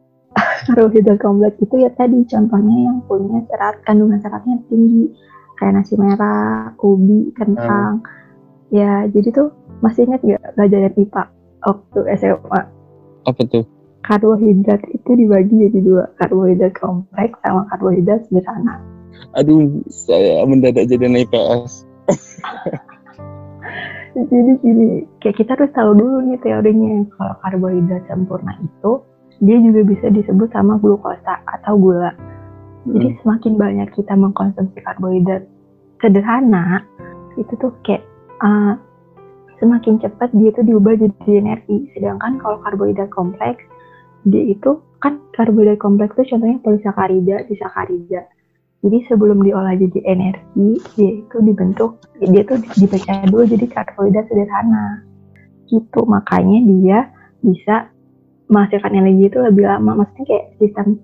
Karbohidrat 0.68 1.20
kompleks 1.20 1.58
itu 1.60 1.76
ya 1.82 1.90
tadi 1.94 2.24
contohnya 2.28 2.78
yang 2.88 3.00
punya 3.06 3.44
serat 3.50 3.76
kandungan 3.84 4.20
seratnya 4.24 4.56
tinggi 4.72 5.12
kayak 5.60 5.78
nasi 5.78 5.94
merah, 5.94 6.74
ubi, 6.82 7.30
kentang. 7.38 8.02
Ya 8.74 9.06
jadi 9.12 9.30
tuh 9.36 9.50
masih 9.84 10.10
ingat 10.10 10.22
nggak 10.24 10.42
pelajaran 10.58 10.94
IPA 10.98 11.24
waktu 11.68 12.00
SMA? 12.18 12.62
Apa 13.30 13.42
tuh? 13.46 13.66
Karbohidrat 14.02 14.82
itu 14.90 15.12
dibagi 15.14 15.54
jadi 15.70 15.80
dua, 15.86 16.04
karbohidrat 16.18 16.74
kompleks 16.74 17.38
sama 17.46 17.70
karbohidrat 17.70 18.26
sederhana. 18.26 18.82
Aduh, 19.38 19.86
saya 19.92 20.42
mendadak 20.50 20.90
jadi 20.90 21.06
anak 21.06 21.30
IPS. 21.30 21.86
Jadi 24.12 24.60
gini, 24.60 25.08
kayak 25.24 25.40
kita 25.40 25.56
harus 25.56 25.72
tahu 25.72 25.96
dulu 25.96 26.20
nih 26.28 26.36
teorinya 26.44 27.08
kalau 27.16 27.32
karbohidrat 27.48 28.04
sempurna 28.12 28.60
itu 28.60 29.00
dia 29.42 29.58
juga 29.58 29.82
bisa 29.82 30.08
disebut 30.14 30.54
sama 30.54 30.78
glukosa 30.78 31.42
atau 31.50 31.74
gula. 31.76 32.14
Jadi 32.86 33.14
Hmm. 33.14 33.18
semakin 33.26 33.54
banyak 33.58 33.90
kita 33.94 34.14
mengkonsumsi 34.14 34.78
karbohidrat 34.82 35.46
sederhana, 36.02 36.86
itu 37.38 37.54
tuh 37.58 37.74
kayak 37.86 38.06
uh, 38.42 38.78
semakin 39.62 40.02
cepat 40.02 40.34
dia 40.34 40.50
tuh 40.54 40.66
diubah 40.66 40.98
jadi 40.98 41.42
energi. 41.42 41.90
Sedangkan 41.94 42.42
kalau 42.42 42.58
karbohidrat 42.66 43.10
kompleks, 43.14 43.62
dia 44.26 44.54
itu 44.54 44.82
kan 45.02 45.22
karbohidrat 45.38 45.78
kompleks 45.78 46.18
itu 46.18 46.38
contohnya 46.38 46.58
polisakarida, 46.62 47.46
disakarida. 47.46 48.26
Jadi 48.82 48.98
sebelum 49.06 49.46
diolah 49.46 49.78
jadi 49.78 50.02
energi, 50.10 50.82
dia 50.98 51.12
itu 51.22 51.38
dibentuk, 51.46 52.02
dia 52.18 52.42
tuh 52.42 52.58
dipecah 52.78 53.30
dulu 53.30 53.46
jadi 53.46 53.66
karbohidrat 53.70 54.26
sederhana. 54.26 55.06
Gitu, 55.70 56.02
makanya 56.10 56.58
dia 56.66 57.00
bisa 57.46 57.94
menghasilkan 58.52 58.94
energi 58.94 59.32
itu 59.32 59.40
lebih 59.40 59.64
lama. 59.66 60.04
Maksudnya 60.04 60.26
kayak 60.28 60.46
sistem 60.60 61.00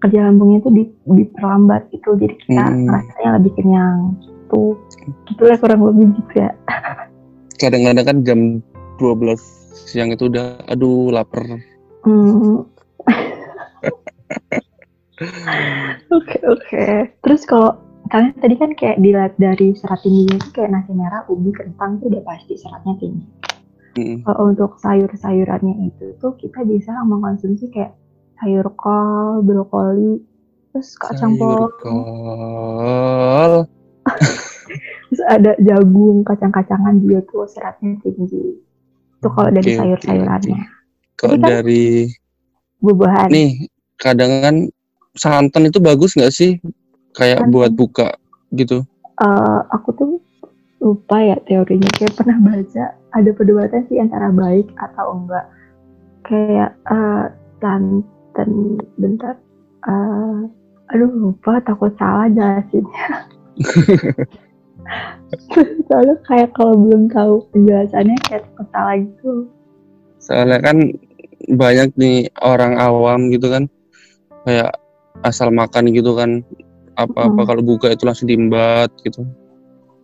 kerja 0.00 0.20
lambungnya 0.28 0.64
itu 0.64 0.70
di, 0.72 0.84
diperlambat 1.08 1.88
itu, 1.92 2.10
jadi 2.16 2.34
kita 2.40 2.64
Hmm. 2.64 2.88
rasanya 2.88 3.30
lebih 3.40 3.52
kenyang. 3.56 3.98
Gitu, 4.20 4.62
gitu 5.28 5.42
lah 5.48 5.56
kurang 5.60 5.80
lebih 5.88 6.12
gitu 6.20 6.32
ya. 6.44 6.50
Kadang-kadang 7.60 8.04
kan 8.04 8.16
jam 8.24 8.40
12 8.96 9.40
siang 9.88 10.12
itu 10.12 10.28
udah, 10.28 10.60
aduh 10.68 11.12
lapar. 11.12 11.44
Hmm. 12.04 12.64
Oke 16.08 16.40
oke. 16.48 16.84
Terus 17.20 17.44
kalau 17.44 17.76
kalian 18.08 18.32
tadi 18.40 18.56
kan 18.56 18.72
kayak 18.72 19.04
dilihat 19.04 19.36
dari 19.36 19.76
serat 19.76 20.00
tingginya 20.00 20.40
itu 20.40 20.48
kayak 20.56 20.72
nasi 20.72 20.96
merah, 20.96 21.28
ubi, 21.28 21.52
kentang 21.52 22.00
itu 22.00 22.08
udah 22.08 22.22
pasti 22.24 22.56
seratnya 22.56 22.96
tinggi. 22.96 23.20
Mm. 23.90 24.22
Kalau 24.22 24.54
untuk 24.54 24.78
sayur-sayurannya 24.78 25.90
itu 25.90 26.14
tuh 26.22 26.38
kita 26.38 26.62
bisa 26.62 26.94
mengkonsumsi 27.02 27.74
kayak 27.74 27.98
sayur 28.38 28.70
kol, 28.78 29.42
brokoli, 29.42 30.22
terus 30.70 30.94
kacang 30.94 31.34
Sayur 31.34 31.70
kol. 31.82 33.52
terus 35.10 35.22
ada 35.26 35.52
jagung, 35.58 36.22
kacang-kacangan 36.22 37.02
dia 37.02 37.18
tuh 37.26 37.44
seratnya 37.50 37.98
tinggi. 38.00 38.62
Itu 39.18 39.28
kalau 39.28 39.50
dari 39.50 39.68
Oke, 39.68 39.74
oke, 39.74 39.80
sayur-sayurannya. 39.82 40.60
Kalau 41.18 41.34
Jadi 41.36 41.42
kan- 41.42 41.50
dari 41.50 41.84
Buah-buahan. 42.80 43.28
nih 43.28 43.50
kadang 44.00 44.32
kan 44.40 44.56
santan 45.12 45.68
itu 45.68 45.76
bagus 45.82 46.16
nggak 46.16 46.32
sih? 46.32 46.56
Kayak 47.12 47.44
Santan. 47.44 47.52
buat 47.52 47.70
buka 47.76 48.08
gitu. 48.54 48.86
Eh, 49.20 49.60
aku 49.68 49.88
tuh 49.92 50.10
lupa 50.80 51.16
ya 51.20 51.36
teorinya. 51.44 51.88
Kayak 51.96 52.16
pernah 52.16 52.38
baca 52.40 52.84
ada 53.12 53.30
perdebatan 53.36 53.84
sih 53.88 54.00
antara 54.00 54.32
baik 54.32 54.68
atau 54.80 55.06
enggak. 55.20 55.46
Kayak 56.24 56.72
santan 57.60 58.50
bentar. 58.96 59.36
Eh, 59.88 60.40
aduh 60.92 61.12
lupa 61.12 61.60
takut 61.64 61.92
salah 61.96 62.28
jelasinnya. 62.28 63.28
Soalnya 65.86 66.16
kayak 66.26 66.50
kalau 66.56 66.74
belum 66.74 67.12
tahu 67.12 67.46
penjelasannya 67.54 68.16
kayak 68.26 68.42
takut 68.50 68.66
salah 68.74 68.96
gitu. 68.98 69.32
Soalnya 70.20 70.58
kan 70.60 70.76
banyak 71.50 71.88
nih 71.96 72.28
orang 72.42 72.76
awam 72.80 73.30
gitu 73.30 73.48
kan. 73.52 73.68
Kayak 74.44 74.76
asal 75.22 75.52
makan 75.52 75.92
gitu 75.92 76.16
kan. 76.16 76.42
Apa-apa 76.98 77.40
Hmm. 77.44 77.48
kalau 77.48 77.62
buka 77.64 77.92
itu 77.92 78.04
langsung 78.04 78.28
diembat 78.28 78.90
gitu. 79.06 79.24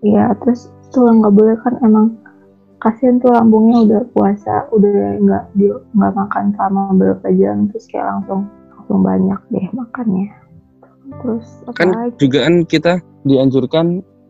Iya, 0.07 0.25
terus 0.39 0.71
tuh 0.95 1.11
nggak 1.11 1.35
boleh 1.35 1.57
kan 1.67 1.75
emang 1.83 2.15
kasihan 2.79 3.19
tuh 3.19 3.35
lambungnya 3.35 3.77
udah 3.83 4.03
puasa, 4.15 4.71
udah 4.71 5.19
nggak 5.19 5.45
dia 5.59 5.75
nggak 5.97 6.13
makan 6.15 6.45
selama 6.55 6.81
beberapa 6.95 7.29
jam, 7.35 7.67
terus 7.73 7.85
kayak 7.91 8.07
langsung 8.07 8.41
langsung 8.71 9.01
banyak 9.03 9.41
deh 9.51 9.67
makannya. 9.75 10.29
Terus 11.23 11.47
Kan 11.75 11.89
lagi? 11.95 12.19
juga 12.23 12.39
kan 12.47 12.55
kita 12.67 12.93
dianjurkan 13.27 13.87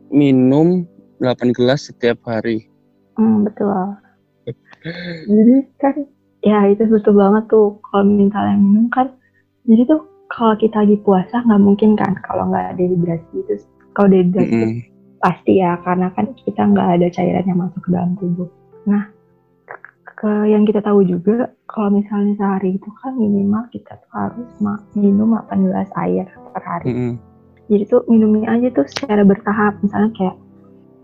minum 0.08 0.88
8 1.20 1.52
gelas 1.52 1.88
setiap 1.92 2.20
hari. 2.24 2.68
Hmm, 3.16 3.44
betul. 3.44 3.96
Jadi 5.28 5.56
kan 5.80 5.94
ya 6.44 6.68
itu 6.72 6.84
betul 6.88 7.16
banget 7.16 7.44
tuh 7.52 7.76
kalau 7.92 8.04
misalnya 8.08 8.56
minum 8.56 8.86
kan. 8.92 9.12
Jadi 9.66 9.82
tuh 9.88 10.00
kalau 10.30 10.54
kita 10.58 10.84
lagi 10.84 10.96
puasa 11.02 11.42
nggak 11.42 11.62
mungkin 11.62 11.96
kan 11.98 12.12
kalau 12.22 12.48
nggak 12.50 12.74
ada 12.74 12.82
dehidrasi 12.82 13.36
terus 13.46 13.64
kalau 13.94 14.12
dehidrasi 14.12 14.52
itu 14.52 14.66
Mm-mm. 14.66 14.95
Pasti 15.26 15.58
ya 15.58 15.74
karena 15.82 16.14
kan 16.14 16.30
kita 16.38 16.62
nggak 16.62 16.88
ada 17.02 17.06
cairan 17.10 17.50
yang 17.50 17.58
masuk 17.58 17.82
ke 17.82 17.90
dalam 17.90 18.14
tubuh. 18.14 18.46
Nah, 18.86 19.10
ke 20.06 20.30
yang 20.46 20.62
kita 20.62 20.78
tahu 20.78 21.02
juga 21.02 21.50
kalau 21.66 21.98
misalnya 21.98 22.38
sehari 22.38 22.78
itu 22.78 22.86
kan 23.02 23.18
minimal 23.18 23.66
kita 23.74 23.98
tuh 23.98 24.10
harus 24.14 24.46
minum 24.94 25.34
8 25.34 25.66
gelas 25.66 25.90
air 25.98 26.30
per 26.54 26.62
hari. 26.62 26.94
Mm-mm. 26.94 27.12
Jadi 27.66 27.82
tuh 27.90 28.06
minumnya 28.06 28.54
aja 28.54 28.70
tuh 28.70 28.86
secara 28.86 29.26
bertahap 29.26 29.74
misalnya 29.82 30.14
kayak 30.14 30.36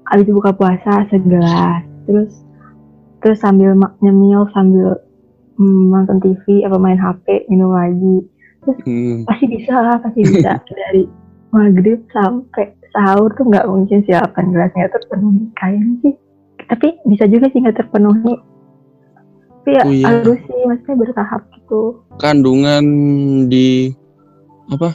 habis 0.07 0.31
buka 0.31 0.55
puasa 0.55 1.03
segelas, 1.11 1.83
terus 2.07 2.47
terus 3.27 3.43
sambil 3.43 3.75
nyemil 3.99 4.47
sambil 4.55 5.03
mm, 5.59 5.83
nonton 5.91 6.23
TV 6.23 6.63
apa 6.63 6.79
main 6.79 6.97
HP 6.97 7.51
minum 7.51 7.75
lagi. 7.75 8.23
Mm. 8.87 9.27
Pasti 9.27 9.45
bisa 9.51 9.75
lah, 9.75 9.99
pasti 9.99 10.23
bisa 10.23 10.63
dari 10.87 11.11
maghrib 11.51 11.99
sampai 12.15 12.71
sahur 12.93 13.33
tuh 13.33 13.45
nggak 13.45 13.67
mungkin 13.67 13.99
sih 14.05 14.13
8 14.13 14.53
gelas 14.53 14.71
nggak 14.73 14.93
terpenuhi 14.93 15.43
kayaknya 15.57 15.95
sih. 16.01 16.15
Tapi 16.63 16.89
bisa 17.05 17.25
juga 17.27 17.47
sih 17.49 17.61
nggak 17.61 17.79
terpenuhi 17.79 18.35
Tapi 19.63 19.71
ya 19.73 19.83
Oh, 19.83 19.93
iya. 19.93 20.05
harus 20.11 20.39
sih, 20.43 20.59
maksudnya 20.67 20.97
bertahap 20.99 21.43
gitu. 21.55 22.03
kandungan 22.19 22.85
di 23.47 23.95
apa 24.69 24.91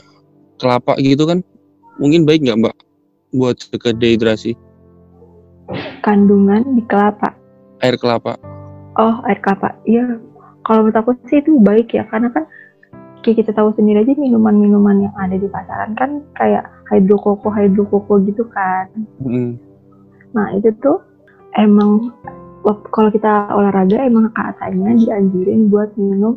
kelapa 0.56 0.92
gitu 0.98 1.24
kan 1.24 1.40
mungkin 1.96 2.22
baik 2.22 2.44
nggak 2.44 2.58
mbak 2.60 2.74
buat 3.30 3.56
cegah 3.56 3.94
dehidrasi 3.94 4.52
Kandungan 6.00 6.64
di 6.72 6.82
kelapa. 6.84 7.32
air 7.80 7.96
kelapa 7.96 8.36
Oh, 8.98 9.22
air 9.24 9.38
kelapa. 9.38 9.78
Iya, 9.86 10.18
kalau 10.66 10.82
menurut 10.82 10.98
aku 10.98 11.10
sih 11.30 11.38
itu 11.38 11.54
baik 11.62 11.94
ya, 11.94 12.02
karena 12.10 12.34
kan 12.34 12.42
kayak 13.22 13.44
kita 13.44 13.50
tahu 13.54 13.74
sendiri 13.74 14.06
aja 14.06 14.14
minuman-minuman 14.14 15.08
yang 15.08 15.14
ada 15.18 15.36
di 15.36 15.48
pasaran 15.50 15.92
kan 15.98 16.22
kayak 16.38 16.64
hidrokoko, 16.88 17.50
hidrokoko 17.50 18.22
gitu 18.24 18.46
kan. 18.52 18.86
Mm. 19.22 19.58
Nah, 20.32 20.46
itu 20.54 20.70
tuh 20.78 21.02
emang 21.58 22.12
kalau 22.92 23.10
kita 23.10 23.48
olahraga 23.54 23.96
emang 24.04 24.28
katanya 24.34 24.92
dianjurin 24.98 25.72
buat 25.72 25.94
minum 25.96 26.36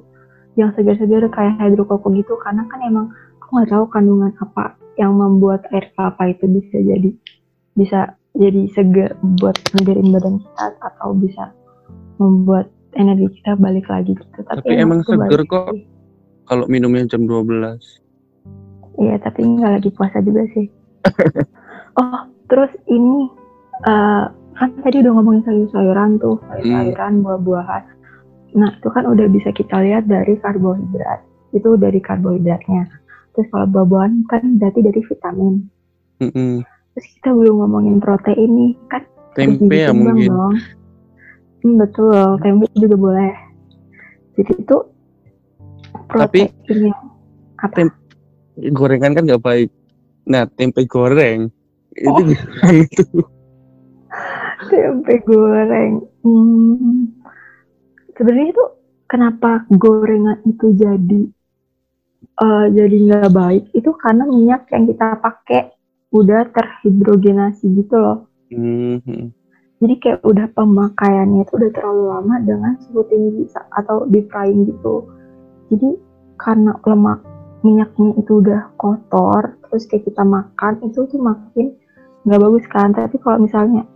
yang 0.60 0.72
segar-segar 0.76 1.26
kayak 1.32 1.60
hidrokoko 1.60 2.12
gitu 2.14 2.36
karena 2.44 2.64
kan 2.68 2.80
emang 2.84 3.06
aku 3.40 3.50
nggak 3.60 3.72
tahu 3.72 3.86
kandungan 3.92 4.32
apa 4.40 4.76
yang 5.00 5.16
membuat 5.16 5.64
air 5.72 5.88
kelapa 5.96 6.30
itu 6.32 6.46
bisa 6.48 6.78
jadi 6.84 7.10
bisa 7.76 8.00
jadi 8.36 8.68
segar 8.72 9.16
buat 9.40 9.56
ngegerin 9.76 10.12
badan 10.12 10.36
kita 10.40 10.66
atau 10.80 11.16
bisa 11.16 11.52
membuat 12.20 12.72
energi 12.96 13.40
kita 13.40 13.56
balik 13.60 13.88
lagi 13.88 14.16
gitu. 14.16 14.40
Tapi, 14.44 14.64
Tapi 14.64 14.74
emang 14.76 15.04
seger 15.04 15.44
baik 15.44 15.52
kok. 15.52 15.66
sih. 15.76 15.84
Kalau 16.46 16.66
minumnya 16.70 17.08
jam 17.08 17.26
12 17.26 18.02
Iya, 19.02 19.16
tapi 19.24 19.40
nggak 19.48 19.82
lagi 19.82 19.90
puasa 19.96 20.22
juga 20.22 20.46
sih. 20.54 20.68
oh, 22.02 22.22
terus 22.52 22.70
ini 22.86 23.32
eh, 23.88 24.24
kan 24.30 24.70
tadi 24.86 25.02
udah 25.02 25.12
ngomongin 25.18 25.42
sayur-sayuran 25.48 26.22
tuh, 26.22 26.38
sayur-sayuran, 26.52 27.26
buah-buahan. 27.26 27.84
Nah, 28.52 28.70
itu 28.78 28.90
kan 28.92 29.08
udah 29.08 29.26
bisa 29.32 29.50
kita 29.56 29.80
lihat 29.82 30.06
dari 30.06 30.38
karbohidrat. 30.38 31.24
Itu 31.56 31.80
dari 31.80 31.98
karbohidratnya. 31.98 32.84
Terus 33.34 33.48
kalau 33.50 33.68
buah-buahan 33.72 34.28
kan 34.28 34.60
berarti 34.60 34.80
dari 34.84 35.02
vitamin. 35.02 35.56
Mm-mm. 36.22 36.62
Terus 36.94 37.06
kita 37.18 37.32
belum 37.32 37.64
ngomongin 37.64 37.98
protein 38.04 38.52
nih, 38.52 38.72
kan 38.92 39.02
tempe 39.34 39.72
ya 39.72 39.96
mungkin 39.96 40.28
dong. 40.28 40.56
Hmm, 41.64 41.76
betul, 41.80 42.38
tempe 42.44 42.68
juga 42.76 42.98
boleh. 43.00 43.34
Jadi 44.36 44.52
itu 44.60 44.78
Tapi- 46.20 46.52
apa? 47.56 47.74
Tem- 47.78 47.98
gorengan 48.74 49.16
kan 49.16 49.24
nggak 49.24 49.44
baik 49.44 49.70
nah 50.22 50.46
tempe 50.46 50.86
goreng 50.86 51.50
itu 51.98 52.08
Oh. 52.08 52.22
gimana 52.22 52.84
tuh 52.94 53.26
tempe 54.72 55.14
goreng. 55.26 56.06
Hmm. 56.22 57.10
Sebenarnya 58.14 58.54
itu 58.54 58.66
kenapa 59.10 59.66
gorengan 59.72 60.40
itu 60.46 60.72
jadi 60.78 61.22
eh, 62.22 62.66
jadi 62.70 62.96
nggak 63.10 63.32
baik 63.34 63.64
itu 63.74 63.90
karena 63.98 64.24
minyak 64.30 64.70
yang 64.70 64.86
kita 64.88 65.18
pakai 65.20 65.74
udah 66.12 66.48
terhidrogenasi 66.54 67.66
gitu 67.82 67.96
loh. 67.98 68.28
Mhm. 68.52 69.32
Jadi 69.82 69.94
kayak 69.98 70.22
udah 70.22 70.48
pemakaiannya 70.54 71.42
itu 71.42 71.58
udah 71.58 71.72
terlalu 71.74 72.04
lama 72.14 72.36
dengan 72.46 72.74
suhu 72.86 73.02
tinggi 73.10 73.50
atau 73.74 74.06
di 74.06 74.22
frying 74.30 74.70
gitu. 74.70 75.10
Jadi 75.72 75.90
karena 76.36 76.76
lemak 76.84 77.24
minyaknya 77.64 78.18
itu 78.20 78.42
udah 78.44 78.76
kotor, 78.76 79.56
terus 79.70 79.88
kayak 79.88 80.04
kita 80.10 80.24
makan 80.28 80.84
itu 80.84 81.08
tuh 81.08 81.22
makin 81.22 81.72
nggak 82.28 82.42
bagus 82.42 82.66
kan. 82.68 82.92
Tapi 82.92 83.16
kalau 83.24 83.40
misalnya 83.40 83.88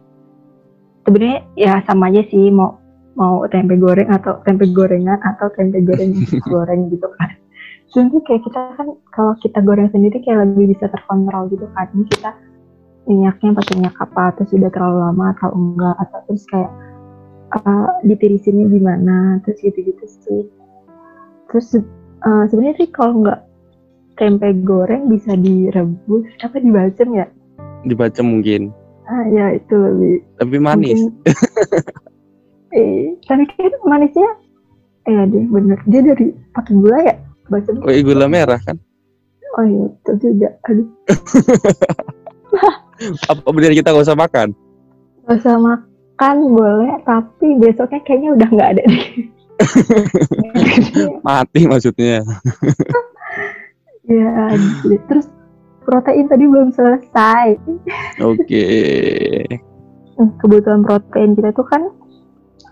sebenarnya 1.04 1.44
ya 1.60 1.84
sama 1.84 2.08
aja 2.10 2.24
sih 2.32 2.50
mau 2.50 2.80
mau 3.16 3.44
tempe 3.48 3.76
goreng 3.80 4.12
atau 4.12 4.40
tempe 4.44 4.68
gorengan 4.72 5.20
atau 5.20 5.52
tempe 5.54 5.84
goreng 5.84 6.16
goreng 6.52 6.88
gitu 6.90 7.08
kan. 7.20 7.30
Cuma 7.92 8.12
tuh 8.12 8.22
kayak 8.24 8.42
kita 8.48 8.60
kan 8.76 8.88
kalau 9.12 9.34
kita 9.44 9.60
goreng 9.60 9.92
sendiri 9.92 10.24
kayak 10.24 10.48
lebih 10.48 10.76
bisa 10.76 10.88
terkontrol 10.88 11.52
gitu 11.52 11.68
kan. 11.76 11.92
Ini 11.92 12.06
kita 12.08 12.32
minyaknya 13.06 13.50
pakai 13.54 13.74
minyak 13.78 13.98
apa 14.02 14.24
terus 14.34 14.50
sudah 14.50 14.70
terlalu 14.74 14.98
lama 15.06 15.26
atau 15.38 15.50
enggak 15.54 15.96
atau 16.02 16.20
terus 16.26 16.44
kayak 16.50 16.72
uh, 17.54 17.90
ditirisinnya 18.02 18.66
gimana 18.66 19.18
terus 19.46 19.62
gitu-gitu 19.62 20.06
sih 20.10 20.42
terus 21.52 21.76
uh, 22.26 22.44
sebenarnya 22.50 22.86
sih 22.86 22.90
kalau 22.90 23.24
nggak 23.26 23.40
tempe 24.16 24.50
goreng 24.64 25.12
bisa 25.12 25.36
direbus. 25.36 26.26
Apa 26.42 26.60
dibacem 26.60 27.12
ya 27.14 27.28
dibaca 27.86 28.22
mungkin. 28.26 28.74
Ah 29.06 29.24
ya 29.30 29.54
itu 29.54 29.78
lebih 29.78 30.26
tapi 30.42 30.58
manis. 30.58 31.00
eh 32.76 33.14
tapi 33.30 33.46
kan 33.54 33.72
manisnya 33.86 34.30
eh 35.06 35.24
deh 35.30 35.46
bener. 35.48 35.78
Dia 35.86 36.02
dari 36.02 36.34
pakai 36.52 36.74
gula 36.74 36.98
ya? 37.06 37.16
Bacem. 37.46 37.78
Oh 37.86 37.94
iya, 37.94 38.02
gula 38.02 38.26
merah 38.26 38.58
kan? 38.58 38.82
Oh 39.62 39.66
iya 39.66 39.86
itu 39.94 40.12
juga. 40.34 40.50
Aduh. 40.66 40.90
Apa 43.30 43.50
benar 43.54 43.78
kita 43.78 43.94
nggak 43.94 44.08
usah 44.10 44.18
makan? 44.18 44.56
Gak 45.26 45.38
usah 45.44 45.58
makan 45.62 46.36
boleh, 46.54 46.96
tapi 47.06 47.60
besoknya 47.62 48.00
kayaknya 48.08 48.30
udah 48.34 48.50
nggak 48.50 48.70
ada 48.78 48.84
nih. 48.88 49.06
mati 51.26 51.62
maksudnya 51.64 52.22
ya, 54.06 54.32
gitu. 54.56 55.00
terus 55.10 55.28
protein 55.86 56.26
tadi 56.26 56.44
belum 56.50 56.74
selesai. 56.74 57.62
oke 58.20 58.66
Hmm, 60.16 60.32
Kebutuhan 60.40 60.88
protein 60.88 61.36
kita 61.36 61.52
tuh 61.52 61.68
kan 61.68 61.92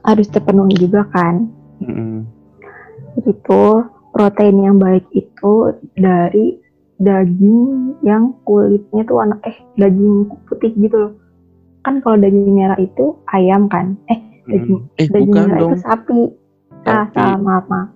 harus 0.07 0.31
terpenuhi 0.31 0.79
juga 0.79 1.03
kan. 1.11 1.51
Mm. 1.83 2.23
Itu 3.19 3.83
protein 4.15 4.63
yang 4.63 4.79
baik 4.79 5.03
itu 5.11 5.75
dari 5.99 6.55
daging 7.03 7.99
yang 7.99 8.31
kulitnya 8.47 9.03
tuh 9.03 9.19
warna 9.19 9.35
eh 9.43 9.59
daging 9.75 10.31
putih 10.47 10.71
gitu 10.79 10.95
loh. 10.95 11.13
Kan 11.83 11.99
kalau 11.99 12.15
daging 12.15 12.47
merah 12.55 12.79
itu 12.79 13.11
ayam 13.35 13.67
kan. 13.67 13.99
Eh, 14.07 14.19
daging 14.47 14.79
Mm. 14.79 14.99
eh 15.03 15.07
daging 15.11 15.27
bukan 15.35 15.43
merah 15.43 15.59
dong 15.59 15.71
itu 15.71 15.77
sapi. 15.83 16.21
Ah, 16.83 17.07
salah, 17.15 17.39
maaf, 17.39 17.65
maaf. 17.71 17.89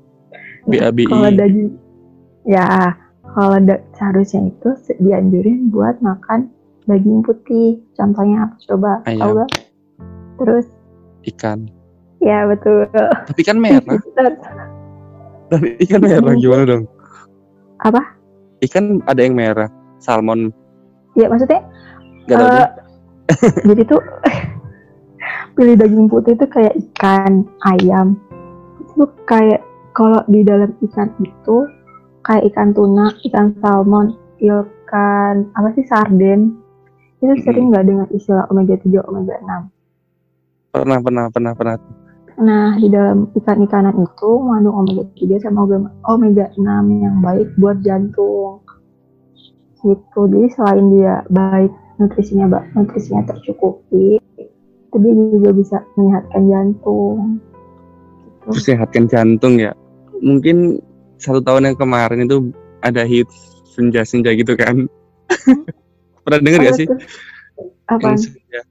BABI. 0.68 1.08
Kalau 1.08 1.30
daging, 1.32 1.70
ya 2.48 2.96
kalau 3.36 3.58
da- 3.64 3.84
seharusnya 3.96 4.52
itu 4.52 4.70
dianjurin 5.00 5.72
buat 5.72 6.00
makan 6.00 6.52
daging 6.88 7.24
putih. 7.24 7.80
Contohnya 7.96 8.48
apa 8.48 8.56
coba? 8.68 8.92
Ayam. 9.04 9.22
Tahu 9.22 9.32
gak? 9.44 9.50
Terus, 10.38 10.66
ikan 11.28 11.68
ya 12.24 12.48
betul. 12.48 12.88
tapi 13.30 13.42
kan 13.46 13.58
merah 13.60 14.00
tapi 15.52 15.68
ikan 15.86 16.02
merah 16.02 16.34
gimana 16.34 16.64
dong 16.66 16.84
Apa? 17.84 18.02
ikan 18.66 19.04
ada 19.06 19.22
yang 19.22 19.38
merah 19.38 19.70
salmon 20.02 20.50
Ya 21.18 21.26
maksudnya, 21.34 21.66
nggak 22.30 22.38
tahu 22.38 22.50
eh, 22.54 22.70
jadi 23.74 23.82
tuh 23.90 24.02
pilih 25.58 25.74
daging 25.82 26.06
putih 26.06 26.38
itu 26.38 26.46
kayak 26.46 26.78
ikan, 26.78 27.42
ayam. 27.66 28.22
Itu 28.98 29.06
kayak 29.30 29.62
kalau 29.94 30.26
di 30.26 30.42
dalam 30.42 30.74
ikan 30.82 31.14
itu 31.22 31.70
kayak 32.26 32.50
ikan 32.50 32.74
tuna, 32.74 33.14
ikan 33.30 33.54
salmon, 33.62 34.18
ikan 34.42 35.46
apa 35.54 35.70
sih 35.78 35.86
sarden 35.86 36.58
itu 37.18 37.34
Mm-mm. 37.34 37.46
sering 37.46 37.66
nggak 37.74 37.86
dengan 37.86 38.08
istilah 38.14 38.46
omega 38.54 38.78
3, 38.78 39.10
omega 39.10 39.36
6. 39.42 39.70
pernah 40.74 40.98
pernah 41.02 41.26
pernah 41.34 41.54
pernah 41.58 41.78
Nah, 42.38 42.78
di 42.78 42.86
dalam 42.94 43.34
ikan-ikanan 43.34 43.98
itu 43.98 44.30
mengandung 44.38 44.86
omega 44.86 45.10
3 45.18 45.42
sama 45.42 45.66
omega, 45.66 45.90
omega 46.06 46.46
6 46.54 47.02
yang 47.02 47.18
baik 47.26 47.50
buat 47.58 47.82
jantung. 47.82 48.62
Gitu. 49.82 50.22
Jadi 50.30 50.48
selain 50.54 50.86
dia 50.94 51.26
baik 51.34 51.74
nutrisinya 51.98 52.46
nutrisinya 52.78 53.26
tercukupi, 53.26 54.22
itu 54.38 54.96
dia 55.02 55.14
juga 55.34 55.50
bisa 55.50 55.78
menyehatkan 55.98 56.44
jantung. 56.46 57.42
Gitu. 58.48 58.72
sehatkan 58.72 59.06
jantung 59.12 59.60
ya 59.60 59.76
mungkin 60.24 60.80
satu 61.20 61.44
tahun 61.44 61.74
yang 61.74 61.78
kemarin 61.78 62.24
itu 62.24 62.50
ada 62.80 63.04
hit 63.04 63.28
senja-senja 63.76 64.32
gitu 64.34 64.56
kan 64.56 64.88
pernah 66.24 66.40
denger 66.40 66.60
Apa 66.62 66.68
gak 66.72 66.78
sih 66.80 66.88
yang 68.00 68.18
senja 68.18 68.62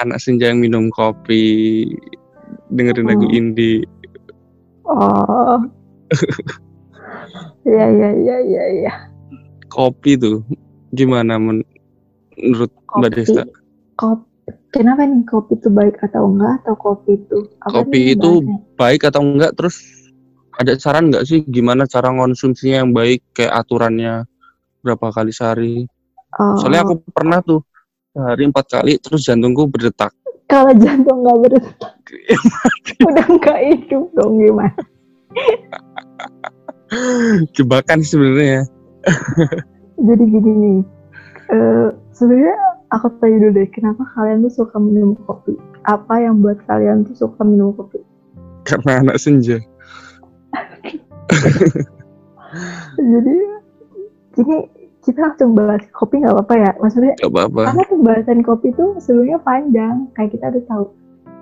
anak 0.00 0.18
senja 0.18 0.44
yang 0.50 0.58
minum 0.58 0.90
kopi 0.90 1.86
dengerin 2.72 3.06
lagu 3.06 3.26
Hmm. 3.28 3.36
indie 3.38 3.84
Oh. 4.82 5.62
Iya, 7.62 7.86
iya, 7.96 8.08
iya, 8.18 8.36
iya, 8.42 8.64
iya. 8.82 8.92
kopi 9.70 10.18
tuh 10.18 10.42
gimana 10.90 11.38
men- 11.38 11.64
menurut 12.36 12.68
mbak 12.98 13.14
Kopi. 13.14 13.16
Desta 13.22 13.42
Kopi. 13.94 14.26
Kenapa 14.72 15.04
nih 15.04 15.20
kopi 15.28 15.60
itu 15.60 15.68
baik 15.68 16.00
atau 16.00 16.32
enggak 16.32 16.64
atau 16.64 16.74
kopi 16.74 17.20
itu? 17.20 17.38
apa 17.60 17.84
Kopi 17.84 17.98
nih 18.00 18.16
itu 18.16 18.30
bahasanya? 18.40 18.56
baik 18.80 19.00
atau 19.04 19.20
enggak 19.20 19.52
terus 19.52 19.76
ada 20.52 20.72
saran 20.76 21.08
nggak 21.08 21.24
sih 21.24 21.40
gimana 21.44 21.84
cara 21.84 22.08
konsumsinya 22.08 22.84
yang 22.84 22.90
baik 22.92 23.20
kayak 23.32 23.52
aturannya 23.52 24.24
berapa 24.80 25.12
kali 25.12 25.32
sehari 25.32 25.84
Oh. 26.32 26.56
soalnya 26.56 26.80
aku 26.88 26.96
pernah 27.12 27.44
tuh 27.44 27.60
sehari 28.08 28.48
empat 28.48 28.64
kali 28.72 28.96
terus 28.96 29.20
jantungku 29.20 29.68
berdetak 29.68 30.16
kalau 30.48 30.72
jantung 30.80 31.20
nggak 31.20 31.38
berdetak 31.44 31.92
udah 33.08 33.26
nggak 33.28 33.58
hidup 33.68 34.04
dong 34.16 34.40
gimana 34.40 34.72
jebakan 37.52 38.00
sebenarnya 38.00 38.64
jadi 40.00 40.24
gini 40.24 40.50
nih 40.56 40.78
uh, 41.52 41.88
sebenarnya 42.12 42.56
aku 42.92 43.08
tanya 43.18 43.48
dulu 43.48 43.52
deh 43.56 43.68
kenapa 43.72 44.04
kalian 44.12 44.44
tuh 44.44 44.52
suka 44.62 44.76
minum 44.76 45.16
kopi? 45.24 45.56
Apa 45.88 46.20
yang 46.20 46.44
buat 46.44 46.60
kalian 46.68 47.08
tuh 47.08 47.16
suka 47.16 47.40
minum 47.42 47.72
kopi? 47.72 47.98
Karena 48.68 49.00
anak 49.02 49.16
senja. 49.18 49.58
Jadi 53.00 53.36
ini 54.38 54.56
kita 55.02 55.18
langsung 55.18 55.56
bahas 55.56 55.82
kopi 55.96 56.20
nggak 56.20 56.36
apa-apa 56.36 56.54
ya? 56.60 56.70
Maksudnya 56.78 57.12
gak 57.18 57.32
apa-apa. 57.32 57.62
karena 57.72 57.84
pembahasan 57.88 58.40
kopi 58.44 58.70
itu 58.70 58.84
sebenarnya 59.00 59.38
panjang. 59.40 59.96
Kayak 60.14 60.30
kita 60.36 60.44
udah 60.52 60.64
tahu 60.68 60.84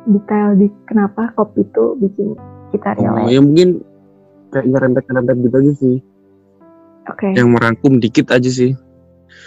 detail 0.08 0.48
di 0.56 0.66
kenapa 0.88 1.34
kopi 1.36 1.66
itu 1.66 1.84
bikin 2.00 2.38
kita 2.72 2.96
oh, 2.96 3.20
relax. 3.20 3.26
ya 3.28 3.40
mungkin 3.42 3.68
kayak 4.54 4.66
nyerempet-nyerempet 4.70 5.36
gitu 5.44 5.56
aja 5.58 5.72
sih. 5.76 5.96
Oke. 7.10 7.28
Yang 7.34 7.48
merangkum 7.58 7.98
dikit 7.98 8.30
aja 8.30 8.48
sih 8.48 8.72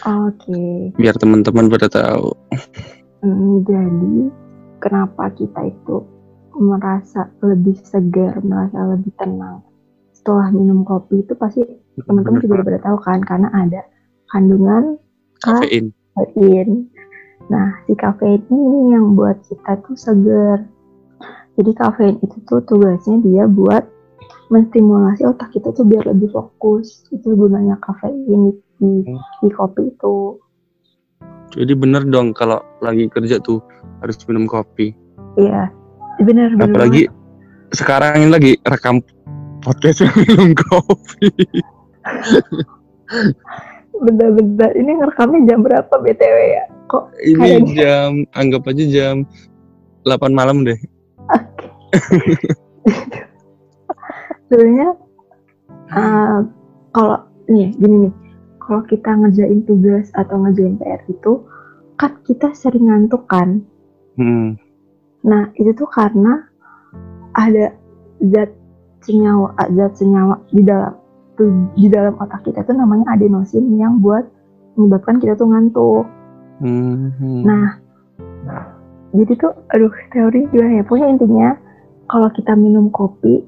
oke. 0.02 0.64
Biar 0.98 1.16
teman-teman 1.18 1.70
pada 1.70 1.88
tahu. 1.88 2.34
Hmm, 3.24 3.64
jadi 3.64 4.34
kenapa 4.84 5.32
kita 5.38 5.72
itu 5.72 6.04
merasa 6.58 7.32
lebih 7.42 7.78
segar 7.86 8.42
merasa 8.44 8.98
lebih 8.98 9.14
tenang? 9.16 9.64
Setelah 10.12 10.52
minum 10.52 10.84
kopi 10.84 11.24
itu 11.24 11.34
pasti 11.38 11.64
teman-teman 12.04 12.42
juga 12.44 12.62
udah 12.62 12.68
pada 12.68 12.82
tahu 12.84 12.98
kan? 13.06 13.20
Karena 13.24 13.48
ada 13.54 13.82
kandungan 14.32 14.98
kafein. 15.40 15.94
kafein. 16.16 16.90
Nah, 17.52 17.76
si 17.88 17.94
kafein 17.94 18.42
ini 18.48 18.96
yang 18.96 19.14
buat 19.16 19.40
kita 19.46 19.84
tuh 19.84 19.96
seger. 19.96 20.64
Jadi 21.54 21.72
kafein 21.78 22.16
itu 22.24 22.38
tuh 22.50 22.64
tugasnya 22.66 23.22
dia 23.22 23.46
buat 23.46 23.86
menstimulasi 24.50 25.26
otak 25.26 25.54
kita 25.54 25.70
tuh 25.72 25.86
biar 25.86 26.08
lebih 26.10 26.34
fokus. 26.34 27.06
Itu 27.14 27.38
gunanya 27.38 27.78
kafein 27.84 28.63
di, 28.84 29.08
di, 29.08 29.14
di 29.40 29.50
kopi 29.50 29.88
itu. 29.88 30.36
jadi 31.56 31.72
bener 31.72 32.04
dong 32.04 32.36
kalau 32.36 32.60
lagi 32.84 33.08
kerja 33.08 33.40
tuh 33.40 33.64
harus 34.04 34.20
minum 34.28 34.44
kopi 34.44 34.92
Iya, 35.34 35.72
benar 36.20 36.52
benar. 36.54 36.68
apalagi 36.68 37.08
sekarang 37.72 38.22
ini 38.22 38.30
lagi 38.30 38.52
rekam 38.68 39.00
podcast 39.64 40.04
minum 40.20 40.52
kopi 40.54 41.32
Bener-bener. 43.94 44.74
Ini 44.74 44.92
ngerekamnya 45.00 45.40
jam 45.48 45.60
berapa 45.62 45.94
BTW 45.96 46.38
ya? 46.50 46.66
Kok 46.90 47.04
ini 47.24 47.40
Kayaknya. 47.40 47.74
jam 47.78 48.10
anggap 48.36 48.62
aja 48.68 48.84
jam 48.90 49.16
8 50.04 50.34
malam 50.34 50.68
deh 50.68 50.76
Oke. 51.32 51.68
Sebenarnya 54.50 54.90
uh, 55.96 56.38
kalau 56.96 57.18
nih 57.48 57.72
gini 57.74 58.10
nih, 58.10 58.14
kalau 58.74 58.90
kita 58.90 59.14
ngerjain 59.14 59.62
tugas 59.70 60.10
atau 60.18 60.42
ngerjain 60.42 60.82
PR 60.82 60.98
itu 61.06 61.46
kan 62.02 62.18
kita 62.26 62.50
sering 62.58 62.90
ngantuk 62.90 63.30
kan. 63.30 63.62
hmm. 64.18 64.58
Nah 65.22 65.54
itu 65.62 65.78
tuh 65.78 65.86
karena 65.94 66.42
ada 67.38 67.70
zat 68.34 68.50
senyawa 69.06 69.54
zat 69.78 69.94
senyawa 69.94 70.42
di 70.50 70.66
dalam 70.66 70.98
tuh 71.38 71.54
di 71.78 71.86
dalam 71.86 72.18
otak 72.18 72.50
kita 72.50 72.66
tuh 72.66 72.74
namanya 72.74 73.14
adenosin 73.14 73.78
yang 73.78 74.02
buat 74.02 74.26
menyebabkan 74.74 75.22
kita 75.22 75.38
tuh 75.38 75.54
ngantuk. 75.54 76.06
Hmm. 76.58 77.14
Nah, 77.46 77.78
jadi 79.14 79.34
tuh, 79.38 79.54
aduh, 79.70 79.94
teori 80.10 80.50
gimana 80.50 80.82
ya? 80.82 80.84
Pokoknya 80.86 81.10
intinya, 81.14 81.50
kalau 82.10 82.30
kita 82.34 82.58
minum 82.58 82.90
kopi, 82.90 83.46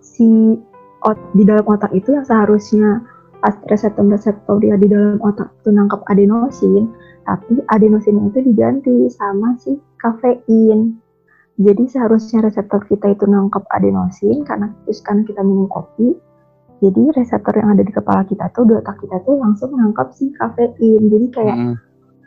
si 0.00 0.56
ot 1.04 1.16
di 1.36 1.44
dalam 1.44 1.64
otak 1.68 1.92
itu 1.92 2.16
yang 2.16 2.24
seharusnya 2.24 3.04
pas 3.44 3.52
reseptor-reseptor 3.68 4.56
dia 4.56 4.72
di 4.80 4.88
dalam 4.88 5.20
otak 5.20 5.52
itu 5.60 5.68
nangkap 5.68 6.00
adenosin, 6.08 6.88
tapi 7.28 7.60
adenosin 7.68 8.32
itu 8.32 8.40
diganti 8.40 9.12
sama 9.12 9.52
si 9.60 9.76
kafein. 10.00 10.96
Jadi 11.60 11.84
seharusnya 11.92 12.48
reseptor 12.48 12.88
kita 12.88 13.12
itu 13.12 13.28
nangkap 13.28 13.68
adenosin 13.68 14.48
karena 14.48 14.72
terus 14.88 15.04
kan 15.04 15.28
kita 15.28 15.44
minum 15.44 15.68
kopi. 15.68 16.16
Jadi 16.80 17.12
reseptor 17.12 17.60
yang 17.60 17.76
ada 17.76 17.84
di 17.84 17.92
kepala 17.92 18.24
kita 18.24 18.48
tuh 18.56 18.64
di 18.64 18.80
otak 18.80 18.96
kita 19.04 19.20
tuh 19.28 19.36
langsung 19.36 19.76
nangkap 19.76 20.08
si 20.16 20.32
kafein. 20.40 21.12
Jadi 21.12 21.26
kayak 21.28 21.56
Hmm. 21.60 21.76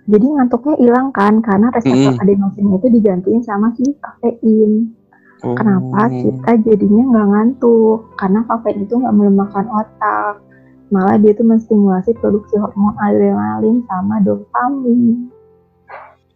jadi 0.05 0.25
ngantuknya 0.37 0.75
hilang 0.77 1.09
kan 1.17 1.41
karena 1.41 1.73
reseptor 1.73 2.13
Mm-mm. 2.13 2.23
adenosin 2.23 2.77
itu 2.77 2.87
digantiin 2.93 3.41
sama 3.41 3.73
si 3.73 3.89
kafein. 3.97 4.93
Oh. 5.41 5.57
Kenapa 5.57 6.13
kita 6.13 6.61
jadinya 6.61 7.03
nggak 7.09 7.27
ngantuk? 7.33 8.05
Karena 8.21 8.45
kafein 8.45 8.85
itu 8.85 8.93
nggak 9.01 9.15
melemahkan 9.17 9.65
otak, 9.65 10.46
malah 10.93 11.19
dia 11.19 11.35
itu 11.35 11.43
menstimulasi 11.43 12.15
produksi 12.17 12.55
hormon 12.57 12.95
adrenalin 13.01 13.83
sama 13.87 14.23
dopamin. 14.23 15.29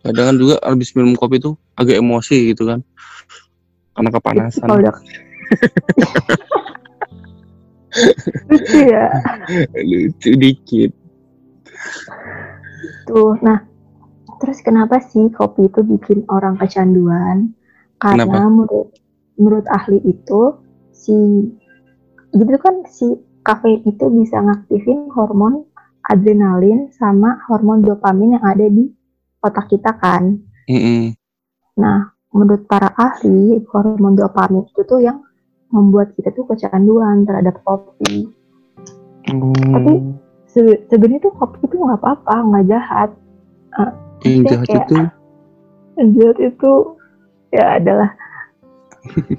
kadang 0.01 0.33
kan 0.33 0.35
juga 0.41 0.55
habis 0.65 0.97
minum 0.97 1.13
kopi 1.13 1.37
tuh 1.37 1.53
agak 1.77 2.01
emosi 2.01 2.57
gitu 2.57 2.65
kan 2.65 2.81
karena 3.93 4.09
kepanasan 4.09 4.65
kalau 4.65 4.81
udah 4.81 4.95
lucu 8.49 8.79
ya 8.89 9.05
lucu 9.93 10.29
dikit 10.41 10.91
tuh. 13.11 13.37
Nah, 13.43 13.59
terus 14.39 14.63
kenapa 14.63 15.01
sih 15.03 15.29
kopi 15.33 15.67
itu 15.67 15.83
bikin 15.83 16.25
orang 16.31 16.57
kecanduan? 16.57 17.53
Karena 18.01 18.25
Kenapa? 18.25 18.49
menurut 18.49 18.87
menurut 19.37 19.65
ahli 19.69 20.01
itu 20.05 20.41
si 20.93 21.15
gitu 22.31 22.57
kan 22.61 22.85
si 22.87 23.05
kafein 23.41 23.81
itu 23.83 24.05
bisa 24.09 24.37
ngaktifin 24.37 25.09
hormon 25.09 25.65
adrenalin 26.03 26.89
sama 26.91 27.41
hormon 27.45 27.81
dopamin 27.81 28.35
yang 28.35 28.43
ada 28.43 28.65
di 28.65 28.89
otak 29.39 29.67
kita 29.67 29.93
kan. 29.95 30.37
Mm-mm. 30.65 31.13
Nah, 31.75 31.99
menurut 32.29 32.65
para 32.65 32.89
ahli, 32.91 33.61
hormon 33.67 34.13
dopamin 34.13 34.65
itu 34.65 34.81
tuh 34.83 34.99
yang 34.99 35.21
membuat 35.69 36.13
kita 36.13 36.29
tuh 36.31 36.45
kecanduan 36.45 37.23
terhadap 37.23 37.57
kopi. 37.63 38.29
Oh. 39.31 39.53
Tapi- 39.53 40.19
Se- 40.45 40.83
Sebenarnya 40.85 41.23
tuh 41.23 41.33
kopi 41.33 41.63
itu 41.63 41.79
nggak 41.79 41.95
apa-apa, 41.97 42.35
nggak 42.43 42.65
jahat. 42.67 43.09
yang 44.21 44.43
maksudnya 44.43 44.51
jahat 44.51 44.67
kayak- 44.67 44.83
itu 44.83 44.99
Yang 45.95 46.09
jahat 46.11 46.37
itu 46.43 46.71
ya 47.49 47.65
adalah 47.79 48.09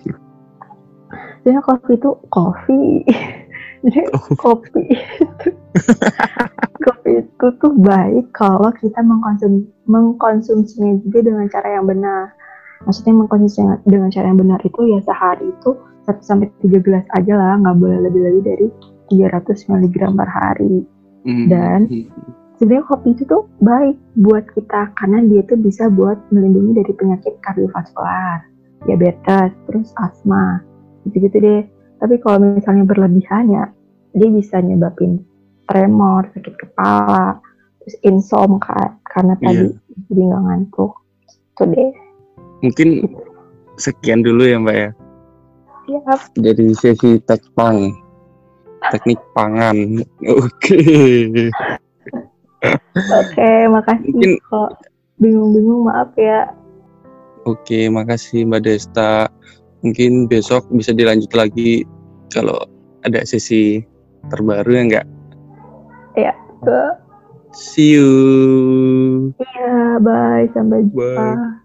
Jadi 1.44 1.58
kopi 1.60 1.92
itu 1.92 2.10
kopi. 2.28 2.80
Jadi 3.82 4.00
kopi 4.38 4.82
itu 4.94 5.48
kopi 6.86 7.10
itu 7.22 7.46
tuh 7.58 7.72
baik 7.82 8.30
kalau 8.30 8.70
kita 8.78 9.02
mengkonsum 9.02 9.66
mengkonsumsinya 9.90 11.02
juga 11.02 11.18
dengan 11.26 11.46
cara 11.50 11.78
yang 11.78 11.86
benar. 11.90 12.30
Maksudnya 12.86 13.14
mengkonsumsinya 13.14 13.82
dengan 13.86 14.10
cara 14.10 14.30
yang 14.30 14.38
benar 14.38 14.58
itu 14.62 14.80
ya 14.86 14.98
sehari 15.02 15.50
itu 15.50 15.70
1 16.06 16.18
sampai 16.22 16.50
3 16.62 16.82
gelas 16.82 17.06
aja 17.14 17.34
lah, 17.38 17.54
nggak 17.62 17.78
boleh 17.78 17.98
lebih-lebih 18.10 18.42
dari 18.42 18.66
300 19.10 19.70
mg 19.70 19.96
per 20.18 20.30
hari. 20.30 20.82
Mm. 21.22 21.46
Dan- 21.46 21.90
Sebenarnya 22.52 22.86
kopi 22.94 23.18
itu 23.18 23.26
tuh 23.26 23.50
baik 23.58 23.98
buat 24.22 24.46
kita 24.54 24.94
karena 24.94 25.18
dia 25.26 25.42
tuh 25.50 25.58
bisa 25.58 25.90
buat 25.90 26.14
melindungi 26.30 26.78
dari 26.78 26.92
penyakit 26.94 27.34
kardiovaskular, 27.42 28.46
diabetes, 28.86 29.50
terus 29.66 29.90
asma, 29.98 30.62
gitu-gitu 31.02 31.42
deh. 31.42 31.62
Tapi 32.02 32.18
kalau 32.18 32.42
misalnya 32.52 32.82
berlebihan 32.82 33.46
ya, 33.48 33.64
dia 34.12 34.26
bisa 34.26 34.58
nyebabin 34.58 35.22
tremor, 35.64 36.26
sakit 36.34 36.54
kepala, 36.58 37.38
terus 37.78 37.94
insom 38.02 38.58
ka- 38.58 38.98
karena 39.06 39.38
tadi 39.38 39.70
jadi 40.08 40.20
nggak 40.26 40.42
ngantuk. 40.42 40.92
Itu 41.48 41.62
deh. 41.68 41.92
mungkin 42.58 42.88
sekian 43.74 44.22
dulu 44.22 44.42
ya 44.42 44.54
mbak 44.56 44.76
ya 44.76 44.90
Siap. 45.82 46.20
dari 46.38 46.70
sesi 46.72 47.18
tekpang 47.20 47.90
teknik 48.88 49.18
pangan 49.32 49.98
oke 50.38 50.78
Oke, 52.92 53.50
makasih. 53.66 54.14
Mungkin- 54.14 54.38
Kalau 54.46 54.70
bingung-bingung 55.18 55.82
maaf 55.84 56.14
ya. 56.14 56.54
oke 57.42 57.90
makasih 57.90 58.46
mbak 58.46 58.62
Desta 58.62 59.26
mungkin 59.82 60.30
besok 60.30 60.66
bisa 60.70 60.94
dilanjut 60.94 61.30
lagi 61.34 61.82
kalau 62.30 62.58
ada 63.02 63.22
sesi 63.26 63.82
terbaru 64.30 64.70
ya 64.72 64.82
enggak 64.86 65.06
Tuh. 66.62 66.94
see 67.50 67.98
you 67.98 68.06
Iya, 69.42 69.98
bye. 69.98 70.46
Sampai 70.54 70.86
jumpa. 70.86 71.02
bye 71.34 71.61